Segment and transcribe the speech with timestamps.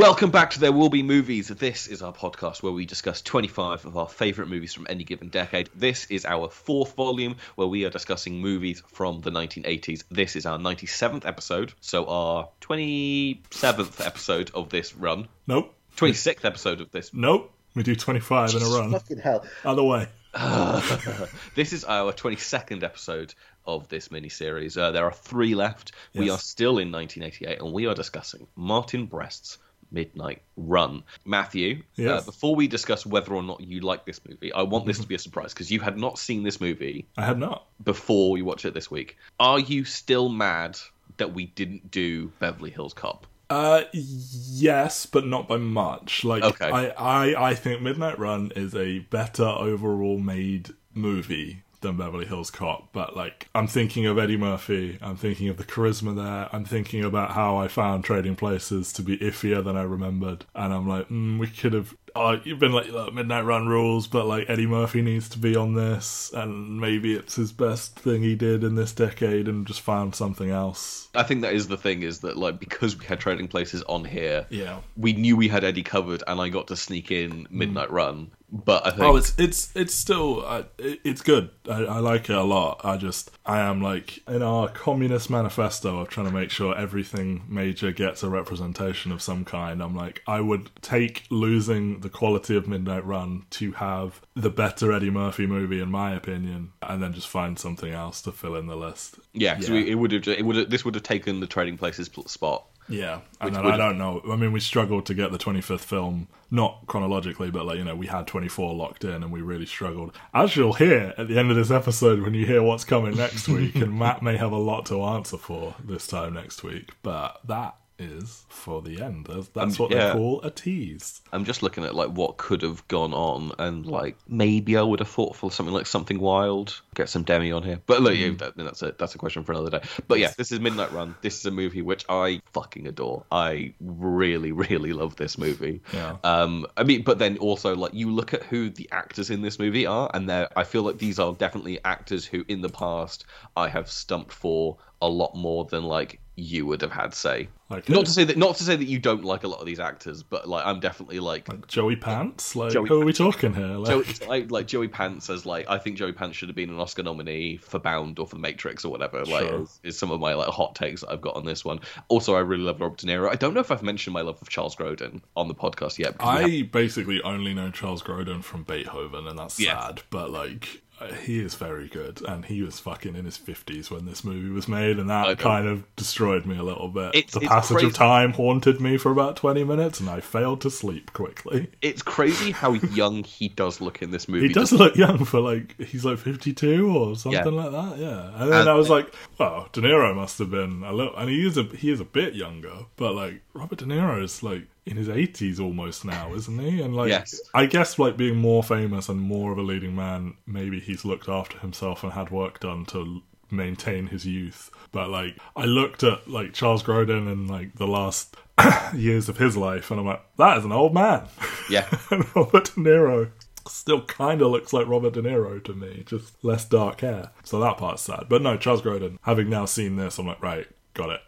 [0.00, 1.48] Welcome back to There Will Be Movies.
[1.48, 5.28] This is our podcast where we discuss 25 of our favourite movies from any given
[5.28, 5.68] decade.
[5.74, 10.04] This is our fourth volume where we are discussing movies from the 1980s.
[10.10, 15.28] This is our 97th episode, so our 27th episode of this run.
[15.46, 15.74] Nope.
[15.98, 17.12] 26th episode of this.
[17.12, 17.52] Nope.
[17.74, 18.92] We do 25 in a run.
[18.92, 19.44] Fucking hell.
[19.66, 20.08] Other way.
[21.54, 23.34] this is our 22nd episode
[23.66, 24.78] of this mini-series.
[24.78, 25.92] Uh, there are three left.
[26.14, 29.58] We are still in 1988, and we are discussing Martin Brest's
[29.90, 31.02] Midnight Run.
[31.24, 32.22] Matthew, Yes.
[32.22, 35.06] uh, before we discuss whether or not you like this movie, I want this to
[35.06, 37.66] be a surprise because you had not seen this movie I had not.
[37.82, 39.16] before we watched it this week.
[39.38, 40.78] Are you still mad
[41.16, 43.26] that we didn't do Beverly Hills Cop?
[43.50, 46.22] Uh, yes, but not by much.
[46.24, 46.70] Like, Okay.
[46.70, 52.50] I, I, I think Midnight Run is a better overall made movie than Beverly Hills
[52.50, 52.92] Cop.
[52.92, 54.98] But like, I'm thinking of Eddie Murphy.
[55.00, 56.48] I'm thinking of the charisma there.
[56.52, 60.72] I'm thinking about how I found Trading Places to be iffier than I remembered, and
[60.72, 61.94] I'm like, mm, we could have.
[62.16, 65.54] Oh, you've been like "Look, Midnight Run rules, but like Eddie Murphy needs to be
[65.54, 69.80] on this, and maybe it's his best thing he did in this decade, and just
[69.80, 71.08] found something else.
[71.14, 74.04] I think that is the thing is that like because we had Trading Places on
[74.04, 74.80] here, Yeah.
[74.96, 78.32] we knew we had Eddie covered, and I got to sneak in Midnight Run.
[78.52, 81.50] But I think Oh, it's it's it's still uh, it, it's good.
[81.70, 82.80] I, I like it a lot.
[82.82, 87.44] I just I am like in our communist manifesto of trying to make sure everything
[87.48, 89.80] major gets a representation of some kind.
[89.80, 94.90] I'm like I would take losing the quality of Midnight Run to have the better
[94.92, 98.66] Eddie Murphy movie in my opinion, and then just find something else to fill in
[98.66, 99.16] the list.
[99.32, 99.76] Yeah, 'cause Yeah.
[99.80, 100.26] it would have.
[100.26, 100.56] It would.
[100.56, 102.66] have This would have taken the Trading Places spot.
[102.90, 104.22] Yeah, and then would- I don't know.
[104.30, 107.94] I mean, we struggled to get the 25th film, not chronologically, but like, you know,
[107.94, 110.16] we had 24 locked in and we really struggled.
[110.34, 113.48] As you'll hear at the end of this episode when you hear what's coming next
[113.48, 117.40] week, and Matt may have a lot to answer for this time next week, but
[117.46, 119.26] that is for the end.
[119.26, 120.08] That's, that's Um, what yeah.
[120.08, 121.20] they call a tease.
[121.32, 124.98] I'm just looking at like what could have gone on, and like maybe I would
[125.00, 126.80] have thought for something like something wild.
[126.94, 129.52] Get some Demi on here, but look, yeah, that, that's a that's a question for
[129.52, 129.82] another day.
[130.08, 131.14] But yeah, this is Midnight Run.
[131.22, 133.24] This is a movie which I fucking adore.
[133.30, 135.82] I really, really love this movie.
[135.92, 136.16] Yeah.
[136.24, 139.58] Um, I mean, but then also like you look at who the actors in this
[139.58, 143.24] movie are, and they're I feel like these are definitely actors who in the past
[143.56, 147.48] I have stumped for a lot more than like you would have had say.
[147.68, 149.66] Like, Not to say that not to say that you don't like a lot of
[149.66, 152.56] these actors, but like I'm definitely like Joey Pants?
[152.56, 153.66] Like, Joey who are we talking here?
[153.68, 156.70] Like, Joey, like, like Joey Pants as like I think Joey Pants should have been
[156.70, 159.18] an Oscar nominee for Bound or for The Matrix or whatever.
[159.24, 159.62] Like Sure.
[159.62, 161.78] is, is some of my like hot takes that I've got on this one.
[162.08, 163.30] Also, I really love Robert De Niro.
[163.30, 166.16] I don't know if I've mentioned my love of Charles Grodin on the podcast yet.
[166.18, 169.78] I basically only know Charles Grodin from Beethoven, and that's Yeah.
[169.80, 170.02] sad.
[170.10, 170.89] But like, uh,
[171.22, 174.68] he is very good, and he was fucking in his fifties when this movie was
[174.68, 177.14] made, and that kind of destroyed me a little bit.
[177.14, 177.86] It's- the it's passage crazy.
[177.88, 181.68] of time haunted me for about twenty minutes, and I failed to sleep quickly.
[181.82, 184.48] it's crazy how young he does look in this movie.
[184.48, 188.30] He does look young for like he's like fifty two or something like that, yeah.
[188.42, 191.30] And then And- I was like, well, De Niro must have been a little, and
[191.30, 194.66] he is a he is a bit younger, but like Robert De Niro is like
[194.86, 196.80] in his eighties almost now, isn't he?
[196.80, 197.40] And like, Yes.
[197.54, 201.28] I guess like being more famous and more of a leading man, maybe he's looked
[201.28, 204.70] after himself and had work done to maintain his youth.
[204.92, 208.36] But like, I looked at like Charles Grodin and like the last
[208.94, 211.26] years of his life, and I'm like, that is an old man.
[211.68, 211.88] Yeah.
[212.10, 213.30] and Robert De Niro
[213.68, 217.30] still kind of looks like Robert De Niro to me, just less dark hair.
[217.44, 218.26] So that part's sad.
[218.28, 219.18] But no, Charles Grodin.
[219.22, 221.20] Having now seen this, I'm like, right, got it.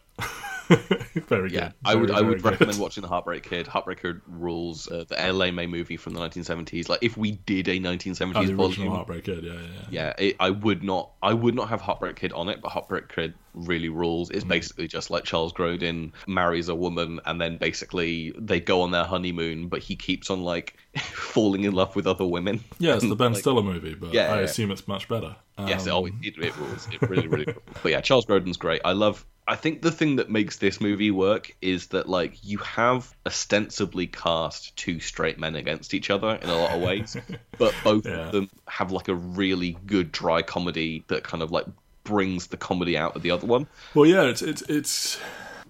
[1.28, 1.75] very Yeah, good.
[1.84, 2.50] I would Very, I would good.
[2.53, 3.67] recommend watching the Heartbreak Kid.
[3.67, 4.91] Heartbreak Kid rules.
[4.91, 6.89] Uh, the Elaine May movie from the 1970s.
[6.89, 9.87] Like if we did a 1970s Oh, the volume, Heartbreak Kid, yeah, yeah, yeah.
[9.91, 11.11] yeah, it, I would not.
[11.22, 14.31] I would not have Heartbreak Kid on it, but Heartbreak Kid really rules.
[14.31, 14.34] Mm.
[14.37, 18.91] It's basically just like Charles Grodin marries a woman, and then basically they go on
[18.91, 22.60] their honeymoon, but he keeps on like falling in love with other women.
[22.78, 24.45] Yeah, it's the Ben Like- Stiller movie, but Yeah, I yeah.
[24.45, 25.36] assume it's much better.
[25.66, 26.89] Yes, Um, oh, it, it, it rules.
[26.91, 27.45] It really, really.
[27.45, 27.59] rules.
[27.83, 28.81] But yeah, Charles Grodin's great.
[28.84, 29.25] I love.
[29.48, 34.06] I think the thing that makes this movie work is that like you have ostensibly
[34.06, 37.16] cast two straight men against each other in a lot of ways,
[37.59, 38.27] but both Yeah.
[38.27, 41.66] of them have like a really good dry comedy that kind of like
[42.04, 43.66] brings the comedy out of the other one.
[43.94, 45.18] Well, yeah, it's it's it's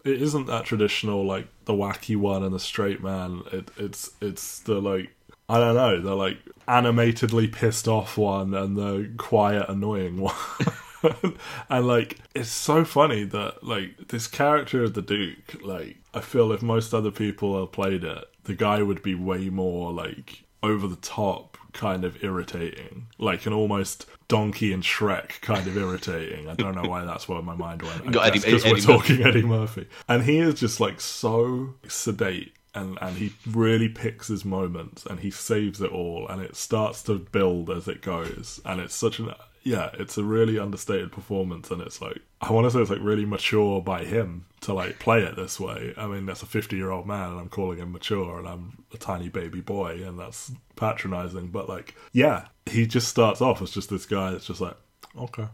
[0.04, 3.42] it isn't that traditional like the wacky one and the straight man.
[3.52, 5.14] It, it's it's the like
[5.48, 10.34] I don't know the like animatedly pissed off one and the quiet annoying one.
[11.70, 16.52] and like it's so funny that like this character of the Duke, like I feel
[16.52, 20.87] if most other people had played it, the guy would be way more like over
[20.87, 23.06] the top kind of irritating.
[23.19, 26.49] Like an almost donkey and Shrek kind of irritating.
[26.49, 28.06] I don't know why that's where my mind went.
[28.12, 29.87] because we're talking Eddie Murphy.
[30.08, 35.20] And he is just like so sedate and and he really picks his moments and
[35.20, 39.19] he saves it all and it starts to build as it goes and it's such
[39.19, 39.31] an
[39.62, 42.99] yeah it's a really understated performance and it's like i want to say it's like
[43.00, 45.93] really mature by him to like play it this way.
[45.97, 48.85] I mean that's a 50 year old man and i'm calling him mature and i'm
[48.93, 53.70] a tiny baby boy and that's patronizing but like yeah he just starts off as
[53.70, 54.76] just this guy that's just like
[55.19, 55.49] okay.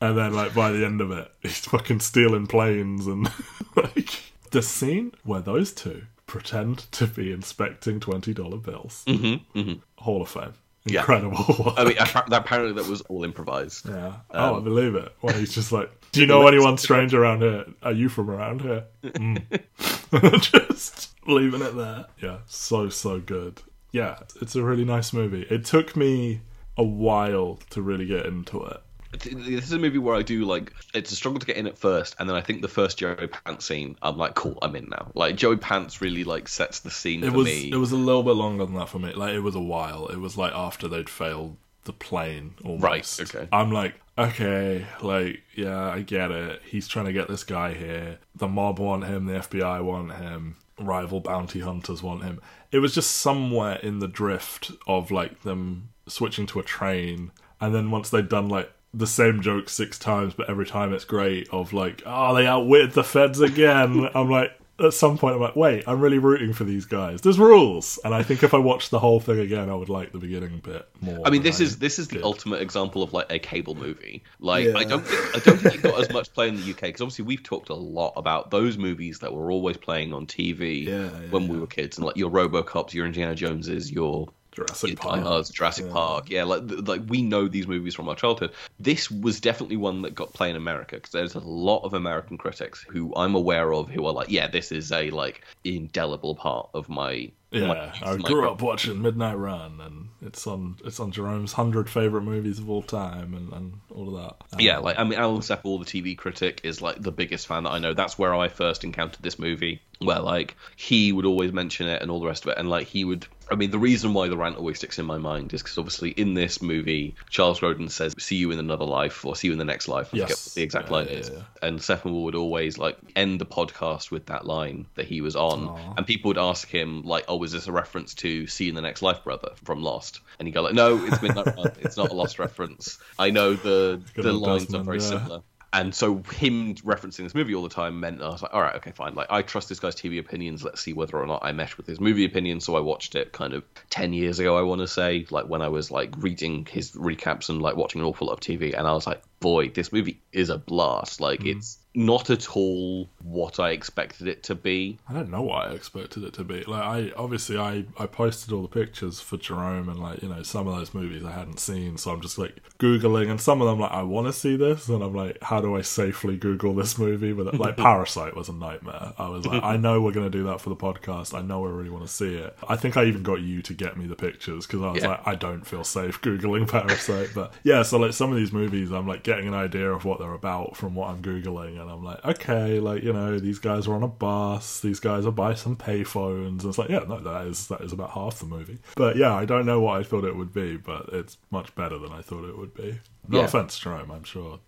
[0.00, 3.28] And then like by the end of it he's fucking stealing planes and
[3.76, 9.04] like the scene where those two pretend to be inspecting $20 bills.
[9.06, 10.02] Mm-hmm, mm-hmm.
[10.02, 10.54] hall of fame
[10.86, 11.00] Yeah.
[11.00, 13.88] incredible I mean, apparently that was all improvised.
[13.88, 14.16] yeah.
[14.30, 15.12] Oh i believe it.
[15.20, 17.64] When he's just like do you know anyone strange around here?
[17.82, 18.84] Are you from around here?
[19.02, 20.40] Mm.
[20.40, 22.06] just leaving it there.
[22.20, 23.62] Yeah so so good.
[23.92, 25.46] Yeah it's a really nice movie.
[25.50, 26.42] It took me
[26.76, 28.80] a while to really get into it
[29.20, 31.78] This is a movie where I do like it's a struggle to get in at
[31.78, 34.88] first, and then I think the first Joey Pants scene, I'm like, cool, I'm in
[34.90, 35.10] now.
[35.14, 37.70] Like Joey Pants really like sets the scene it for was me.
[37.70, 39.12] it was a little bit longer than that for me.
[39.12, 40.06] Like it was a while.
[40.08, 42.82] It was like after they'd failed the plane almost.
[43.20, 43.48] Right, okay.
[43.52, 46.62] i'm like okay like yeah i get it.
[46.64, 48.18] He's trying to get this guy here.
[48.34, 49.26] The mob want him.
[49.26, 50.56] The fbi want him.
[50.78, 52.40] Rival bounty hunters want him.
[52.72, 57.30] It was just somewhere in the drift of like them switching to a train.
[57.60, 61.04] And then once they'd done like the same joke six times but every time it's
[61.04, 65.40] great of like oh they outwitted the feds again i'm like at some point I'm
[65.40, 67.20] like, wait, I'm really rooting for these guys.
[67.20, 70.12] There's rules, and I think if I watched the whole thing again, I would like
[70.12, 71.20] the beginning bit more.
[71.24, 74.24] I mean, than this is this is the ultimate example of like a cable movie.
[74.40, 74.76] Like, Yeah.
[74.76, 77.00] I don't think I don't think it got as much play in the UK because
[77.02, 81.02] obviously we've talked a lot about those movies that were always playing on TV Yeah,
[81.02, 85.02] yeah, when we were kids, and like your RoboCops, your Indiana Joneses, your Jurassic Die
[85.02, 85.22] Park.
[85.22, 85.92] Hards, Jurassic Yeah.
[85.92, 86.30] Park.
[86.30, 88.52] Yeah, like like we know these movies from our childhood.
[88.78, 92.38] This was definitely one that got play in America because there's a lot of American
[92.38, 96.70] critics who I'm aware of who are like, yeah, this is a like indelible part
[96.74, 97.30] of my.
[97.54, 102.22] Yeah, I grew up watching Midnight Run, and it's on it's on Jerome's hundred favorite
[102.22, 104.36] movies of all time, and, and all of that.
[104.54, 107.64] Um, Yeah, like I mean, Alan Sepinwall, the TV critic, is like the biggest fan
[107.64, 107.94] that I know.
[107.94, 112.10] That's where I first encountered this movie, where like he would always mention it and
[112.10, 113.26] all the rest of it, and like he would.
[113.50, 116.12] I mean, the reason why the rant always sticks in my mind is because obviously
[116.12, 119.58] in this movie, Charles Grodin says, "See you in another life" or "See you in
[119.58, 120.46] the next life." I forget Yes.
[120.46, 121.28] what the exact Yeah, line yeah, is.
[121.30, 121.42] yeah.
[121.60, 125.68] And Sepinwall would always like end the podcast with that line that he was on,
[125.68, 125.94] Aw.
[125.98, 128.74] and people would ask him like, "Oh, is this a reference to "See you in
[128.74, 131.72] the next life, brother" from Lost?" And he'd go like, "No, it's Midnight Run.
[131.80, 132.98] It's not a Lost reference.
[133.18, 135.04] I know the Good the lines are very yeah.
[135.08, 135.42] similar."
[135.72, 138.60] And so him referencing this movie all the time meant that I was like, all
[138.62, 139.16] right, okay, fine.
[139.16, 140.62] Like I trust this guy's TV opinions.
[140.62, 142.64] Let's see whether or not I mesh with his movie opinions.
[142.64, 144.56] So I watched it kind of ten years ago.
[144.56, 148.00] I want to say, like when I was like reading his recaps and like watching
[148.00, 151.20] an awful lot of TV, and I was like, boy, this movie is a blast.
[151.20, 151.56] Like Mm.
[151.56, 154.98] it's not at all what I expected it to be.
[155.08, 156.64] I don't know what I expected it to be.
[156.64, 160.42] Like I obviously I I posted all the pictures for Jerome and like you know
[160.42, 163.68] some of those movies I hadn't seen, so I'm just like googling and some of
[163.68, 166.74] them like I want to see this and I'm like how do I safely Google
[166.74, 167.32] this movie?
[167.32, 169.12] But like Parasite was a nightmare.
[169.18, 171.32] I was like I know we're gonna do that for the podcast.
[171.32, 172.56] I know I really want to see it.
[172.68, 175.10] I think I even got you to get me the pictures because I was Yeah.
[175.10, 177.30] like I don't feel safe googling Parasite.
[177.34, 180.18] But yeah, so like some of these movies I'm like getting an idea of what
[180.18, 183.86] they're about from what I'm googling and I'm like okay like you know these guys
[183.86, 187.20] are on a bus these guys are by some payphones and it's like yeah no
[187.20, 190.02] that is that is about half the movie but yeah I don't know what I
[190.02, 192.98] thought it would be but it's much better than I thought it would be
[193.28, 193.44] no Yeah.
[193.44, 194.60] offense Jerome I'm sure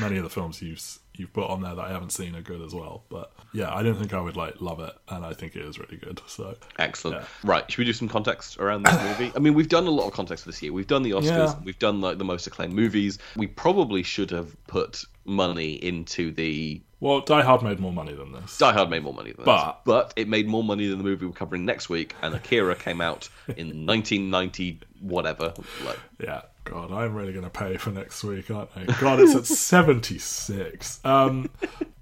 [0.00, 0.80] many of the films you've
[1.16, 3.82] you've put on there that I haven't seen are good as well but yeah I
[3.82, 6.56] don't think I would like love it and I think it is really good so
[6.78, 7.18] Excellent.
[7.22, 7.26] Yeah.
[7.44, 9.32] Right, should we do some context around this movie?
[9.34, 10.72] I mean, we've done a lot of context this year.
[10.72, 11.22] We've done the Oscars.
[11.24, 11.54] Yeah.
[11.64, 13.18] We've done like the most acclaimed movies.
[13.36, 18.32] We probably should have put money into the well Die Hard made more money than
[18.32, 20.98] this Die Hard made more money than But- this, but it made more money than
[20.98, 22.14] the movie we're covering next week.
[22.22, 25.54] And Akira came out in 1990, whatever.
[25.84, 28.84] Like, Yeah, God, I'm really going to pay for next week, aren't I?
[29.00, 31.00] God, it's at 76.
[31.04, 31.50] Um,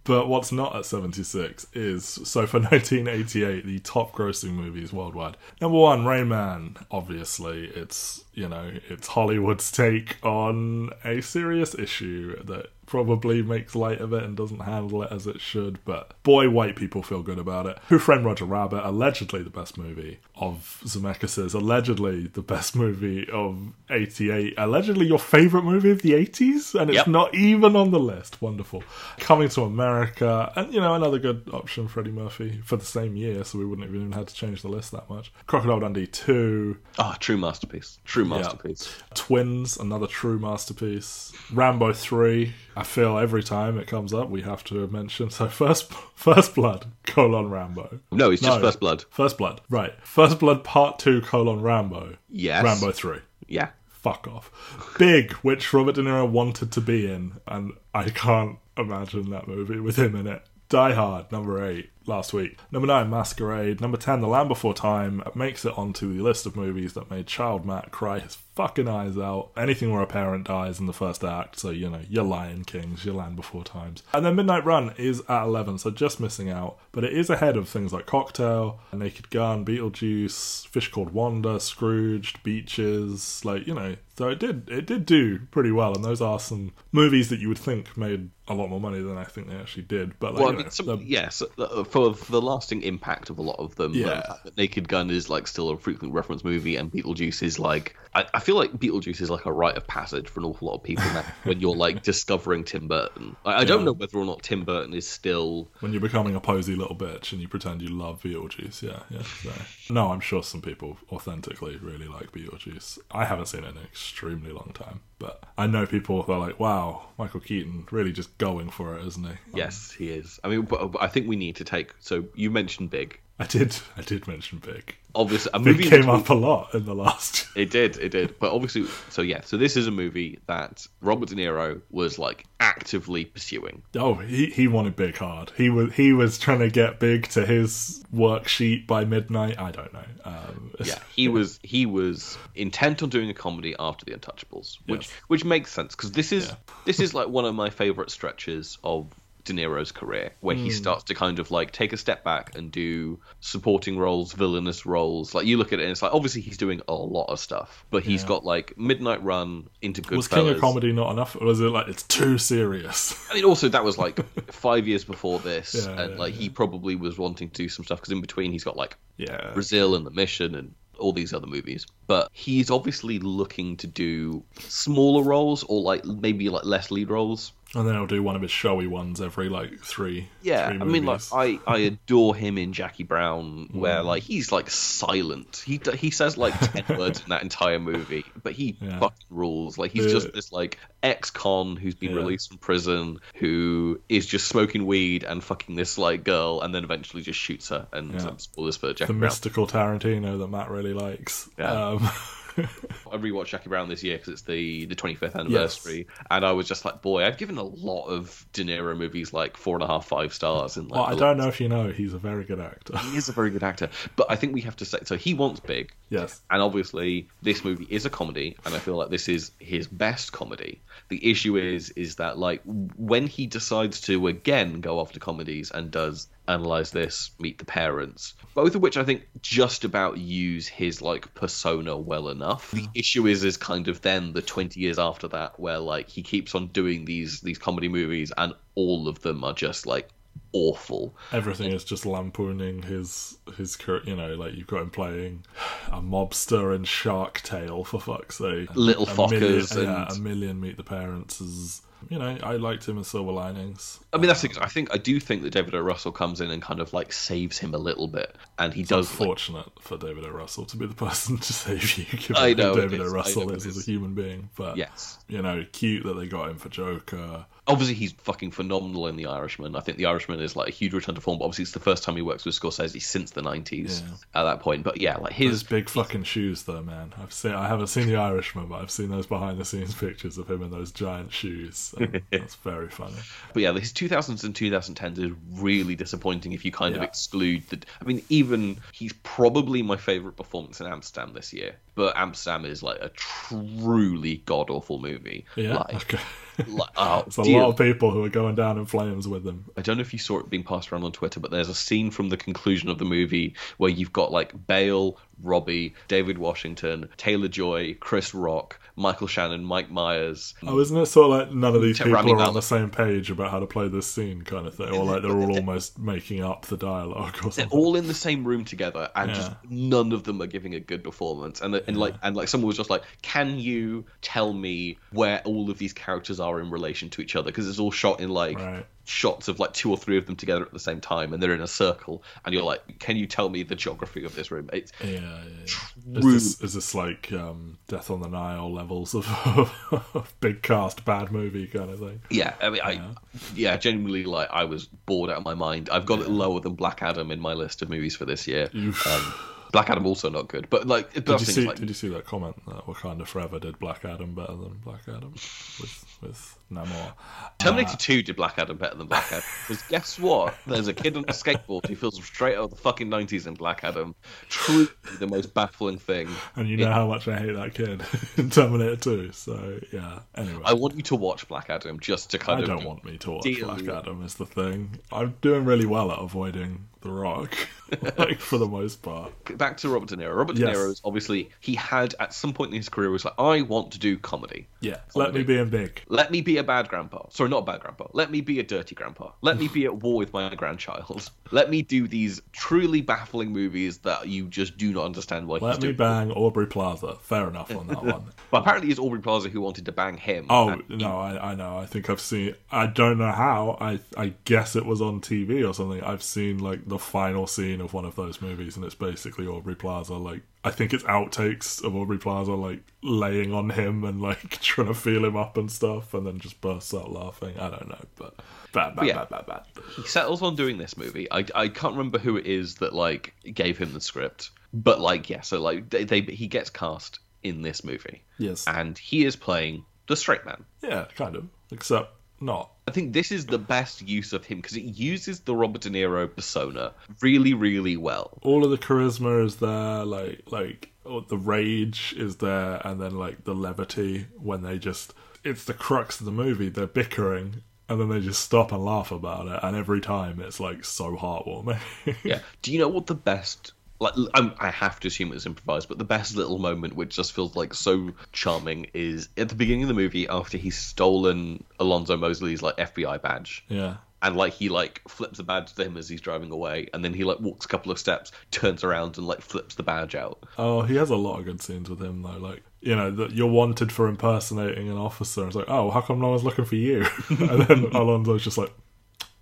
[0.04, 5.36] but what's not at 76 is so for 1988, the top grossing movies worldwide.
[5.60, 6.76] Number one, Rain Man.
[6.90, 14.02] Obviously, it's you know it's Hollywood's take on a serious issue that probably makes light
[14.02, 15.82] of it and doesn't handle it as it should.
[15.86, 17.78] But boy, white people feel good about it.
[17.88, 18.86] Who Framed Roger Rabbit?
[18.86, 21.54] Allegedly the best movie of Zemeckis'.
[21.54, 24.52] Allegedly the best movie of 88.
[24.58, 27.06] Allegedly your favorite movie of the 80s, and it's Yep.
[27.06, 28.42] not even on the list.
[28.42, 28.84] Wonderful.
[29.18, 33.42] Coming to America, and you know another good option, Freddie Murphy for the same year,
[33.42, 35.32] so we wouldn't have even had to change the list that much.
[35.46, 36.76] Crocodile Dundee 2.
[36.98, 37.98] ah, true masterpiece.
[38.04, 38.94] True masterpiece.
[39.14, 41.32] Twins, another true masterpiece.
[41.54, 42.52] Rambo 3.
[42.76, 45.30] I feel every time it comes up, we have to mention.
[45.30, 48.00] So first, First Blood colon Rambo.
[48.10, 48.64] No, it's just No.
[48.64, 49.04] First Blood.
[49.10, 49.92] First Blood, right?
[50.02, 52.16] First Blood Part Two colon Rambo.
[52.28, 52.64] Yes.
[52.64, 53.20] Rambo Three.
[53.46, 53.70] Yeah.
[53.86, 54.50] Fuck off.
[54.98, 59.78] Big, which Robert De Niro wanted to be in, and I can't imagine that movie
[59.78, 60.42] with him in it.
[60.68, 62.58] Die Hard, number eight, last week.
[62.70, 63.80] Number nine, Masquerade.
[63.80, 67.26] Number ten, The Land Before Time, makes it onto the list of movies that made
[67.26, 69.50] Child Matt cry his fucking eyes out.
[69.56, 73.04] Anything where a parent dies in the first act, so you know, your Lion Kings,
[73.04, 74.02] your Land Before Times.
[74.12, 76.78] And then Midnight Run is at 11, so just missing out.
[76.92, 82.42] But it is ahead of things like Cocktail, Naked Gun, Beetlejuice, Fish Called Wanda, Scrooged,
[82.42, 83.96] Beaches, like, you know.
[84.18, 87.48] So it did it did do pretty well, and those are some movies that you
[87.48, 90.18] would think made a lot more money than I think they actually did.
[90.20, 93.56] But like, Well, I mean, some, yes, uh, for, the lasting impact of a lot
[93.58, 93.94] of them.
[93.94, 94.22] Yeah.
[94.44, 98.26] the Naked Gun is like still a frequent reference movie, and Beetlejuice is like I,
[98.34, 100.82] I feel like Beetlejuice is like a rite of passage for an awful lot of
[100.82, 103.36] people now when you're like discovering Tim Burton.
[103.44, 105.70] I, I don't know whether or not Tim Burton is still.
[105.80, 109.22] when you're becoming a posy little bitch and you pretend you love Beetlejuice, yeah, yeah.
[109.22, 109.94] So.
[109.94, 112.98] No, I'm sure some people authentically really like Beetlejuice.
[113.10, 116.38] I haven't seen it in an extremely long time, but I know people that are
[116.38, 120.38] like, "Wow, Michael Keaton really just going for it, isn't he?" Yes, he is.
[120.44, 120.68] I mean,
[121.00, 121.94] I think we need to take.
[122.00, 123.20] So you mentioned Big.
[123.42, 123.76] I did.
[123.96, 124.96] I did mention Big.
[125.14, 127.46] Obviously, a Big movie came up a lot in the last.
[127.56, 128.38] It did, it did.
[128.38, 132.46] But obviously, so yeah, so this is a movie that Robert De Niro was like
[132.60, 133.82] actively pursuing.
[133.94, 135.52] Oh, he, he wanted Big hard.
[135.54, 139.58] He was he was trying to get Big to his worksheet by midnight.
[139.60, 140.04] I don't know.
[140.24, 145.08] Um, Yeah, he was he was intent on doing a comedy after The Untouchables, which
[145.08, 145.12] Yes.
[145.26, 146.54] which makes sense because this is Yeah.
[146.86, 149.08] this is like one of my favorite stretches of
[149.44, 150.62] De Niro's career, where Hmm.
[150.64, 154.86] he starts to kind of like take a step back and do supporting roles, villainous
[154.86, 155.34] roles.
[155.34, 157.84] Like you look at it, and it's like obviously he's doing a lot of stuff,
[157.90, 158.28] but he's Yeah.
[158.28, 160.16] got like Midnight Run into Goodfellas.
[160.16, 163.14] was King of Comedy not enough, or was it like it's too serious?
[163.30, 164.20] I mean, also that was like
[164.52, 167.84] five years before this, Yeah, and yeah, like he probably was wanting to do some
[167.84, 171.32] stuff because in between he's got like yeah, Brazil and The Mission and all these
[171.32, 171.84] other movies.
[172.06, 177.52] But he's obviously looking to do smaller roles or like maybe like less lead roles.
[177.74, 180.28] And then I'll do one of his showy ones every like three.
[180.42, 181.20] Yeah, three I mean, like.
[181.20, 181.60] Mm.
[181.66, 185.62] I, I adore him in Jackie Brown, where like he's like silent.
[185.64, 188.98] He he says like ten words in that entire movie, but he Yeah.
[188.98, 189.78] fucking rules.
[189.78, 192.16] Like he's The- just this like ex-con who's been Yeah.
[192.18, 196.84] released from prison, who is just smoking weed and fucking this like girl, and then
[196.84, 197.86] eventually just shoots her.
[197.92, 198.26] And Yeah.
[198.28, 199.20] um, spoilers for the Jackie Brown.
[199.20, 201.48] mystical Tarantino that Matt really likes.
[201.58, 201.72] Yeah.
[201.72, 202.08] Um,
[202.58, 206.68] I rewatched Jackie Brown this year because it's the the 25th anniversary, and I was
[206.68, 209.86] just like, boy, I've given a lot of De Niro movies like four and a
[209.86, 210.76] half, five stars.
[210.76, 212.98] In like, well, I don't know if you know, he's a very good actor.
[212.98, 215.16] He is a very good actor, but I think we have to say so.
[215.16, 216.40] He wants big, yes.
[216.50, 220.32] and obviously this movie is a comedy, and I feel like this is his best
[220.32, 220.80] comedy.
[221.08, 225.70] The issue is, is that like when he decides to again go off to comedies
[225.70, 230.66] and does analyze this, meet the parents, both of which I think just about use
[230.68, 232.70] his like persona well enough.
[232.70, 232.90] The mm.
[232.94, 236.54] issue is, is kind of then the twenty years after that, where like he keeps
[236.54, 240.08] on doing these these comedy movies, and all of them are just like
[240.52, 241.14] awful.
[241.32, 245.44] Everything is just lampooning his his cur- you know like you've got him playing
[245.88, 248.74] a mobster in Shark Tale for fuck's sake.
[248.74, 252.88] Little A million- Fockers yeah, a million Meet the Parents is you know I liked
[252.88, 254.00] him in Silver Linings.
[254.12, 254.62] I mean, that's um, the.
[254.62, 255.80] I think I do think that David O.
[255.80, 259.08] Russell comes in and kind of like saves him a little bit, and he does.
[259.10, 260.30] Like, Fortunate for David O.
[260.30, 263.04] Russell to be the person to save you, given I know David O.
[263.04, 264.50] is, Russell know is it as a human being.
[264.56, 267.46] But yes, you know, cute that they got him for Joker.
[267.66, 269.76] Obviously he's fucking phenomenal in The Irishman.
[269.76, 271.38] I think The Irishman is like a huge return to form.
[271.38, 274.02] But obviously, it's the first time he works with Scorsese since the nineties.
[274.02, 274.40] Yeah.
[274.40, 277.12] At that point, but yeah, like His his big fucking shoes, though, man.
[277.20, 277.52] I've seen.
[277.52, 280.62] I haven't seen The Irishman, but I've seen those behind the scenes pictures of him
[280.62, 281.94] in those giant shoes.
[282.30, 283.16] that's very funny.
[283.52, 287.80] But yeah, his 2000s and 2010s is really disappointing if you kind of exclude the.
[288.00, 291.76] I mean, even he's probably my favorite performance in Amsterdam this year.
[291.94, 295.44] But Amsterdam is like a truly god awful movie.
[295.56, 295.76] Yeah.
[295.76, 296.18] Like, okay.
[296.66, 299.44] like oh, There's a dear lot of people who are going down in flames with
[299.44, 299.66] them.
[299.76, 301.74] I don't know if you saw it being passed around on Twitter, but there's a
[301.74, 307.08] scene from the conclusion of the movie where you've got like Bale, Robbie, David Washington,
[307.16, 310.54] Taylor Joy, Chris Rock, Michael Shannon, Mike Myers.
[310.62, 312.90] Oh, isn't it sort of like none of these people Rami are on the same
[312.90, 315.98] page about how to play this scene, kind of thing, or like they're all almost
[315.98, 320.12] making up the dialogue or They're all in the same room together, and just none
[320.12, 321.60] of them are giving a good performance.
[321.60, 325.70] And and like and like someone was just like, "Can you tell me where all
[325.70, 328.58] of these characters are in relation to each other?" Because it's all shot in like
[328.58, 328.86] Right.
[329.04, 331.54] Shots of like two or three of them together at the same time, and they're
[331.54, 334.70] in a circle, and you're like, can you tell me the geography of this room?
[334.72, 336.18] It's Yeah, yeah, yeah.
[336.18, 339.26] Is this, is this like um, Death on the Nile levels of,
[340.14, 342.20] of big cast bad movie kind of thing?
[342.30, 343.14] yeah, I mean, I
[343.54, 345.90] yeah, genuinely like I was bored out of my mind.
[345.90, 348.70] I've got it lower than Black Adam in my list of movies for this year.
[348.74, 349.34] Um,
[349.72, 351.66] Black Adam also not good, but like, Did you see?
[351.66, 355.00] like Did you see that comment that Wakanda Forever did Black Adam better than Black
[355.08, 357.12] Adam with with Namor?
[357.58, 359.44] Terminator uh, 2 did Black Adam better than Black Adam.
[359.68, 360.54] Because guess what?
[360.66, 363.54] There's a kid on a skateboard who feels straight out of the fucking 90s in
[363.54, 364.14] Black Adam.
[364.48, 364.88] Truly
[365.18, 366.28] the most baffling thing.
[366.56, 368.02] And you know how much I hate that kid
[368.36, 369.32] in Terminator 2.
[369.32, 370.20] So yeah.
[370.34, 372.68] Anyway, I want you to watch Black Adam just to kind I of.
[372.68, 374.24] don't want me to watch deal Black Adam.
[374.24, 374.98] Is the thing.
[375.12, 377.56] I'm doing really well at avoiding The Rock,
[378.18, 379.32] like for the most part.
[379.58, 380.36] Back to Robert De Niro.
[380.36, 380.70] Robert Yes.
[380.70, 383.62] De Niro is obviously, he had at some point in his career was like, I
[383.62, 384.66] want to do comedy.
[384.80, 384.98] Yeah.
[385.14, 386.02] Let me be in big.
[386.08, 387.28] Let me be a bad grandpa.
[387.30, 388.06] Sorry, not a bad grandpa.
[388.12, 389.32] Let me be a dirty grandpa.
[389.40, 391.30] Let me be at war with my grandchild.
[391.50, 395.82] Let me do these truly baffling movies that you just do not understand why Let
[395.82, 397.16] me bang Aubrey Plaza.
[397.22, 398.24] Fair enough on that one.
[398.50, 400.46] But apparently, it's Aubrey Plaza who wanted to bang him.
[400.50, 401.78] Oh and he- no, I, I know.
[401.78, 402.54] I think I've seen.
[402.70, 403.78] I don't know how.
[403.80, 406.02] I I guess it was on TV or something.
[406.02, 409.74] I've seen like the final scene of one of those movies, and it's basically Aubrey
[409.74, 410.14] Plaza.
[410.14, 414.86] Like I think it's outtakes of Aubrey Plaza like laying on him and like trying
[414.88, 417.58] to feel him up and stuff, and then just bursts out laughing.
[417.58, 418.34] I don't know, but
[418.72, 419.14] bad, bad, Yeah.
[419.24, 419.62] bad, bad, bad.
[419.96, 421.26] he settles on doing this movie.
[421.32, 425.28] I, I can't remember who it is that like gave him the script, but like
[425.28, 428.64] yeah, so like they, they he gets cast in this movie, Yes.
[428.68, 430.64] and he is playing the straight man.
[430.80, 431.48] Yeah, kind of.
[431.72, 432.12] Except
[432.42, 432.70] not.
[432.88, 435.90] I think this is the best use of him because it uses the Robert De
[435.90, 438.38] Niro persona really, really well.
[438.42, 443.16] all of the charisma is there like like oh, the rage is there and then
[443.16, 448.00] like the levity when they just it's the crux of the movie they're bickering and
[448.00, 451.80] then they just stop and laugh about it and every time it's like so heartwarming
[452.24, 452.40] Yeah.
[452.62, 453.72] Do you know what the best?
[454.02, 457.32] Like, I'm, I have to assume it's improvised, but the best little moment, which just
[457.32, 462.16] feels like so charming, is at the beginning of the movie after he's stolen Alonzo
[462.16, 463.64] Mosley's like FBI badge.
[463.68, 467.04] yeah and like he like flips the badge to him as he's driving away and
[467.04, 470.14] then he like walks a couple of steps turns around and like flips the badge
[470.14, 473.10] out oh he has a lot of good scenes with him though like you know
[473.10, 476.64] that you're wanted for impersonating an officer it's like oh how come no one's looking
[476.64, 478.72] for you and then Alonzo's just like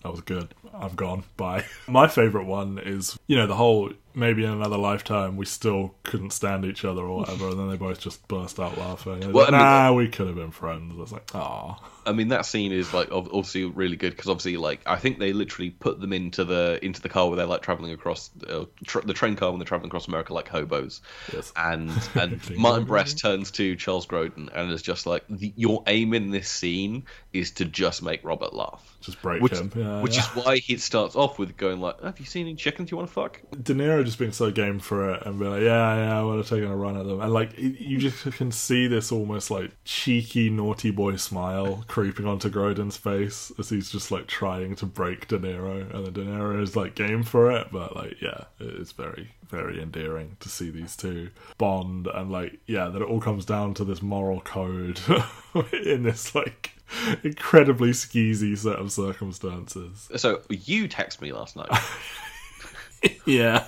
[0.02, 0.54] that was good.
[0.74, 1.24] I'm gone.
[1.36, 1.64] Bye.
[1.88, 6.32] My favorite one is, you know, the whole maybe in another lifetime we still couldn't
[6.32, 9.32] stand each other or whatever, and then they both just burst out laughing.
[9.32, 10.94] Well, it's I mean, nah, we could have been friends.
[10.96, 14.56] I was like, ah, i mean that scene is like obviously really good because obviously
[14.56, 17.62] like i think they literally put them into the into the car where they're like
[17.62, 21.00] traveling across uh, tr- the train car when they're traveling across america like hobos
[21.32, 21.52] yes.
[21.56, 26.14] and and martin brest turns to charles grodin and is just like the, your aim
[26.14, 29.70] in this scene is to just make robert laugh Just break which, him.
[29.74, 30.22] Yeah, which yeah.
[30.22, 33.08] is why he starts off with going like have you seen any chickens you want
[33.08, 36.20] to fuck De Niro just being so game for it and be like, yeah, yeah,
[36.20, 37.20] I want to take a run at them.
[37.20, 42.50] And like, you just can see this almost like cheeky, naughty boy smile creeping onto
[42.50, 45.92] Grodin's face as he's just like trying to break De Niro.
[45.94, 47.68] And then De Niro is like game for it.
[47.72, 52.06] But like, yeah, it's very, very endearing to see these two bond.
[52.06, 55.00] And like, yeah, that it all comes down to this moral code
[55.72, 56.72] in this like
[57.22, 60.08] incredibly skeezy set of circumstances.
[60.16, 61.68] so you text me last night
[63.26, 63.64] Yeah.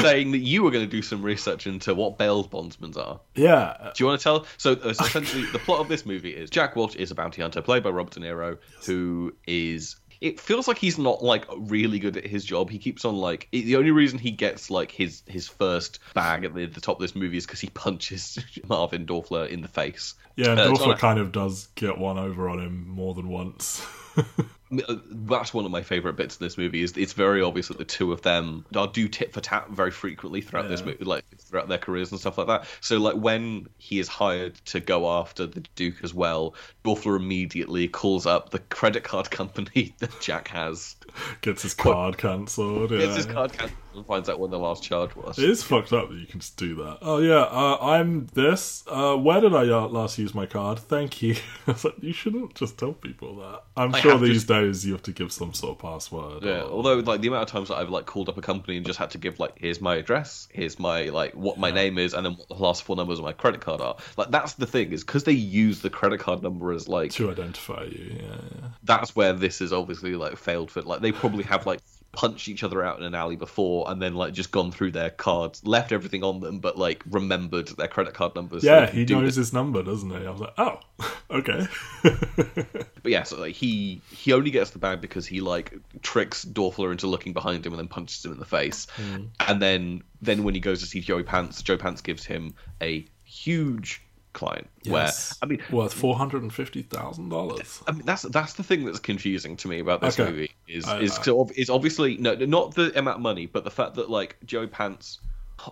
[0.00, 3.20] saying that you were going to do some research into what bail bondsmen are.
[3.34, 3.90] Yeah.
[3.94, 4.46] Do you want to tell?
[4.56, 7.42] So, uh, so essentially, the plot of this movie is Jack Walsh is a bounty
[7.42, 9.96] hunter played by Robert De Niro, who is.
[10.20, 12.70] It feels like he's not like really good at his job.
[12.70, 16.54] He keeps on like the only reason he gets like his his first bag at
[16.54, 20.14] the, the top of this movie is because he punches Marvin Dorfler in the face.
[20.36, 23.84] Yeah, and Uh, Dorfler kind of does get one over on him more than once.
[24.70, 26.82] Uh, That's one of my favorite bits of this movie.
[26.82, 29.90] Is it's very obvious that the two of them are do tit for tat very
[29.90, 32.66] frequently throughout this movie, like throughout their careers and stuff like that.
[32.80, 36.54] So like when he is hired to go after the Duke as well,
[36.84, 40.96] Dorfler immediately calls up the credit card company that Jack has.
[41.40, 42.90] Gets his card cancelled.
[42.90, 42.98] Yeah.
[42.98, 45.38] Gets his card cancelled and finds out when the last charge was.
[45.38, 46.98] It is fucked up that you can just do that.
[47.02, 48.84] Oh yeah, uh, I'm this.
[48.86, 50.78] Uh, where did I uh, last use my card?
[50.78, 51.36] Thank you.
[51.66, 53.62] Like, you shouldn't just tell people that.
[53.76, 56.42] I'm I sure have to- these days you have to give some sort of password.
[56.42, 58.78] Yeah, or- although like the amount of times that I've like called up a company
[58.78, 61.98] and just had to give like here's my address, here's my like what my name
[61.98, 63.96] is, and then what the last four numbers of my credit card are.
[64.16, 67.30] Like that's the thing is because they use the credit card number as like to
[67.30, 68.16] identify you.
[68.16, 68.68] Yeah, yeah.
[68.84, 70.80] that's where this is obviously like failed for.
[70.82, 71.80] Like they probably have like
[72.12, 75.10] punched each other out in an alley before and then like just gone through their
[75.10, 78.64] cards, left everything on them, but like remembered their credit card numbers.
[78.64, 79.40] Yeah, could he knows it.
[79.40, 80.26] his number, doesn't he?
[80.26, 80.80] I was like, oh,
[81.30, 81.66] okay.
[83.02, 86.90] But yeah, so like he he only gets the bag because he like tricks Dorfler
[86.90, 88.86] into looking behind him and then punches him in the face.
[88.96, 89.26] Hmm.
[89.40, 93.06] And then then when he goes to see Joey Pants, Joe Pants gives him a
[93.24, 94.02] huge
[94.38, 94.92] client Yes.
[95.40, 97.82] where I mean worth four hundred and fifty thousand dollars.
[97.86, 100.30] I mean, that's that's the thing that's confusing to me about this Okay.
[100.30, 103.64] movie is I- is uh, I- is obviously no not the amount of money, but
[103.64, 105.18] the fact that like Joey Pants.